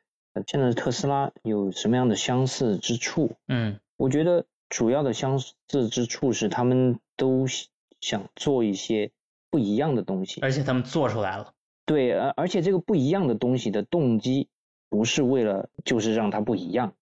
[0.47, 3.35] 现在的特斯拉有什么样的相似之处？
[3.47, 4.45] 嗯，我觉得。
[4.69, 7.45] 主要的相似之处是，他们都
[7.99, 9.11] 想做一些
[9.49, 11.53] 不一样的东西，而且他们做出来了。
[11.85, 14.47] 对，而而且这个不一样的东西的动机
[14.89, 16.93] 不是为了就是让它不一样，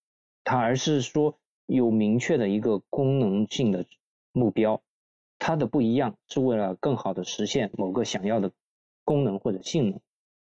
[0.44, 3.86] 它而是说有明确的一个功能性的
[4.32, 4.82] 目标，
[5.38, 8.52] 它的不一样是为了更好的实现某个想要的
[9.04, 10.00] 功能或者性能，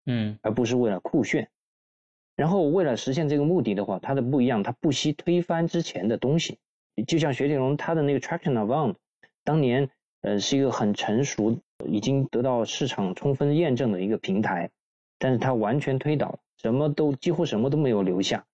[0.07, 1.51] 嗯，而不是为了酷炫。
[2.37, 6.59] 然后为了实现这个目的的话，它的不一样，它不惜推翻之前的东西。
[7.07, 8.95] 就像雪铁龙它的那个 Traction Avant，
[9.49, 9.89] 当年
[10.21, 14.69] 呃是一个很成熟、已经得到市场充分验证的一个平台，
[15.19, 18.45] 但是它完全推倒，什么都几乎什么都没有留下。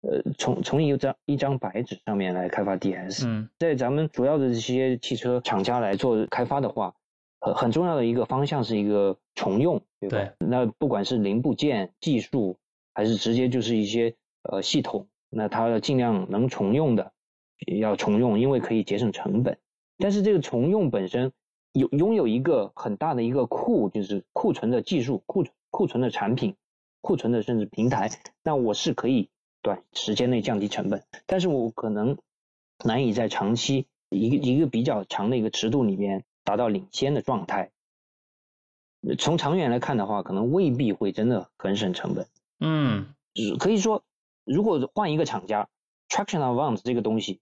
[0.00, 6.92] 呃，从从一张一张白纸上面来开发 DS，嗯，在咱们主要的这些汽车厂家来做开发的话，
[7.38, 10.34] 很，很重要的一个方向是一个重用，对吧？
[10.40, 12.58] 那不管是零部件、技术，
[12.92, 17.12] 还是直接就是一些呃系统，那它要尽量能重用的，
[17.78, 19.56] 要重用，因为可以节省成本。
[19.98, 21.32] 但是这个重用本身
[21.72, 26.56] 有拥有一个很大的一个库，就是库存的技术、库存库存的产品、
[27.00, 28.10] 库存的甚至平台，
[28.42, 29.30] 那我是可以。
[29.62, 32.18] 短时间内降低成本，但是我可能
[32.84, 37.70] 难以在长期一个一个比较长的一个尺度里面达到领先的状态。
[39.18, 42.26] 从长远来看的话，可能未必会真的很省成本。
[42.60, 43.14] 嗯，
[43.58, 44.04] 可以说，
[44.44, 45.70] 如果换一个厂家
[46.10, 47.40] ，Traction Avant 这个东西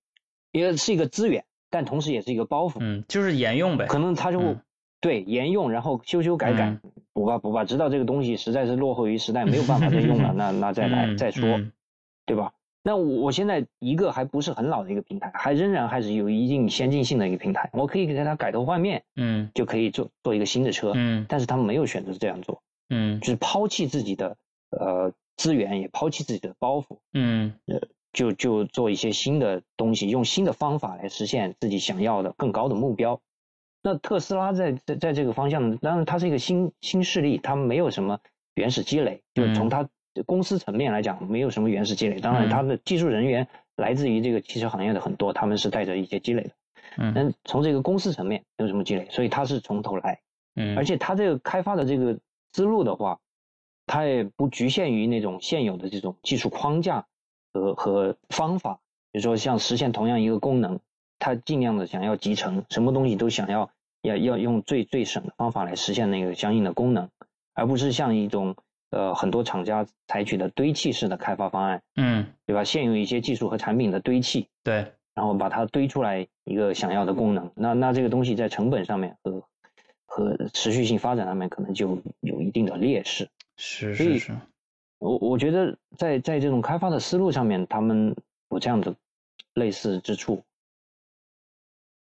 [0.53, 2.77] 也是一个资源，但同时也是一个包袱。
[2.79, 3.87] 嗯，就是沿用呗。
[3.87, 4.57] 可能他就
[5.01, 6.79] 对沿用，然后修修改改，
[7.13, 11.61] 补吧补吧，直到这个东西实在是落后于时代，没有办法再用了， 那那再来再说。
[12.25, 12.53] 对吧？
[12.85, 24.37] 那我现在一个还不是很老的一个平台，还仍然还是有一定先进性的一个平台，我可以给它改头换面，嗯，就可以做做一个新的车，嗯，但是他们没有选择这样做，嗯，就是抛弃自己的
[24.71, 27.81] 呃资源，也抛弃自己的包袱，嗯，呃，
[28.13, 33.21] 就就做一些新的东西，用新的方法来实现自己想要的更高的目标。
[33.83, 38.19] 那特斯拉在在在这个方向，当然它是一个新新势力，它没有什么
[38.55, 39.89] 原始积累，就从它。
[40.27, 42.21] 公司层面来讲，没有什么原始积累。
[42.21, 46.51] 当然，它的技术人员来自于这个汽车行业的很多，他们是带着一些积累的。
[46.99, 50.21] 嗯，但从这个公司层面没有什么积累，所以它是从头来。
[50.55, 52.19] 嗯，而且它这个开发的这个
[52.53, 53.21] 思路的话，
[53.87, 57.07] 它也不局限于那种现有的这种技术框架
[57.53, 58.81] 和和方法。
[59.11, 60.81] 比如说，像实现同样一个功能，
[61.19, 63.71] 它尽量的想要集成，什么东西都想要
[64.03, 67.09] 要要用最最省的方法来实现那个相应的功能，
[67.55, 68.57] 而不是像一种。
[68.95, 72.63] 呃，很多厂家采取的堆砌式的开发方案，嗯，对吧？
[72.63, 79.43] 现有一些技术和产品的堆砌，对，然后把它堆出来一个想要的功能，那那这个东西在成本上面和
[80.05, 83.31] 和持续性发展上面可能就有一定的劣势。
[83.57, 84.33] 是是是，
[85.03, 88.15] 我我觉得在在这种开发的思路上面，他们
[88.51, 88.95] 有这样的
[89.55, 90.43] 类似之处。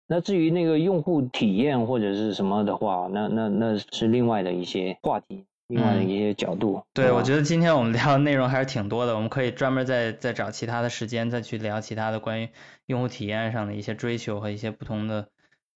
[0.07, 5.45] 那至于那个用户体验或者是什么的话，那那那是另外的一些话题。
[5.67, 12.49] 另外的一些角度，对我觉得今天我们聊的内容还是挺多的，我们可以专门再再找其他的时间再去聊其他的关于
[12.85, 15.27] 用户体验上的一些追求和一些不同的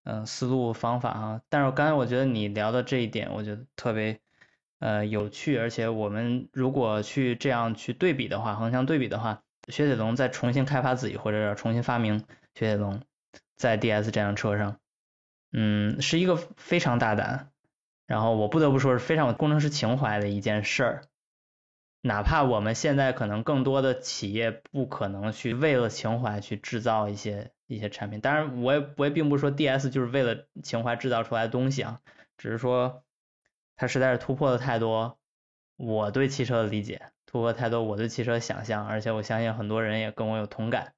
[0.04, 1.42] 嗯思路方法啊。
[1.50, 4.20] 但是我刚才我觉得你聊的这一点，我觉得特别
[4.80, 12.20] 呃有趣，而且我们如果去这样去对比的话，横向对比的话，雪铁龙再重新开发自己或者重新发明
[12.56, 13.02] 雪铁龙
[13.56, 14.80] 在 DS 这辆车上，
[15.52, 17.52] 嗯，是一个非常大胆。
[18.08, 21.02] 然后我不得不说是非常有工程师情怀的一件事儿，
[22.02, 32.00] 哪怕我们现在可能更多的企业不可能去为了情怀去制造一些一些产品，当然我也我也并不是说 DS 就是为了情怀制造出来的东西啊，
[32.36, 33.04] 只是说
[33.80, 35.18] 它实在是突破了太多
[35.78, 40.92] 我对汽车的理解，突破太多我对汽车的想象，而且我相信很多人也跟我有同感。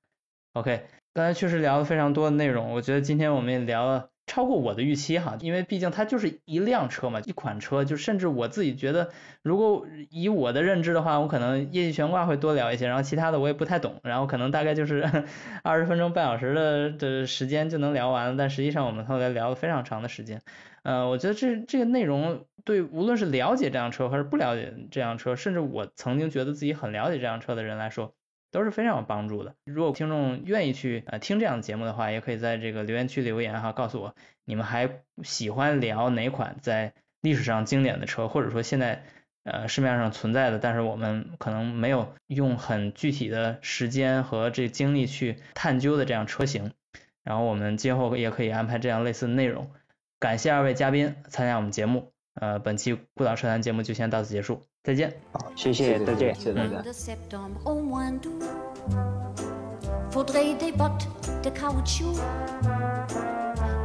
[0.53, 4.09] OK，刚才确实聊了非常多的内容，我觉得今天我们也聊了。
[4.27, 9.09] 超过我的预期哈，因为毕竟它就是一辆车嘛，一款车，就甚至我自己觉得，
[9.41, 15.01] 如果以我的认知的话，我可能业绩悬挂会多聊一些，然后其他的我也不太懂，然后可能大概就是
[15.63, 20.41] 二十分钟半小时的的时间就能聊完了，但实际上我们后来聊了非常长的时间，
[20.83, 28.13] 呃，我觉得这这个内容对无论是了解这辆车还是不了解这辆车，甚至我曾经觉得自己很了解这辆车的人来说。
[28.53, 29.55] 都是非常有帮助的。
[29.63, 34.13] 如果听众愿意去呃听这样的节目的话，也可以在这个留言区留言哈，告诉我
[34.43, 34.89] 你们还
[35.23, 39.05] 喜欢聊哪款在历史上经典的车，或者说现在
[39.45, 46.73] 呃市面上存在的，但是我们可能没有用很具体的时间和这精力去探究的这样车型。
[47.23, 49.71] 然后我们今后也可以安排这样类似的内容。
[50.21, 52.11] 感谢二位嘉宾参加我们节目。
[52.35, 55.11] 呃，本期孤岛车谈节目就先到此结束，再见。
[55.31, 56.83] 好，谢谢，再见，谢谢大家。
[60.11, 61.07] Faudrait des bottes
[61.41, 62.19] de caoutchouc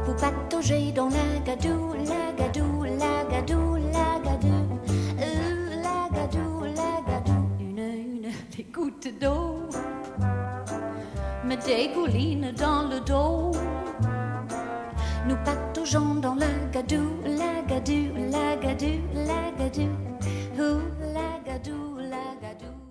[0.05, 4.79] pour patauger dans la gadoue, la gadoue, la gadoue, la gadoue,
[5.17, 7.49] euh, la gadoue, la gadoue.
[7.59, 9.67] Une, une des gouttes d'eau
[11.43, 13.53] me dégouline dans le dos.
[15.27, 19.89] Nous pataugeons dans la gadou, la gadou, la gadou, la gadou,
[20.55, 22.86] la gadou, la gadou.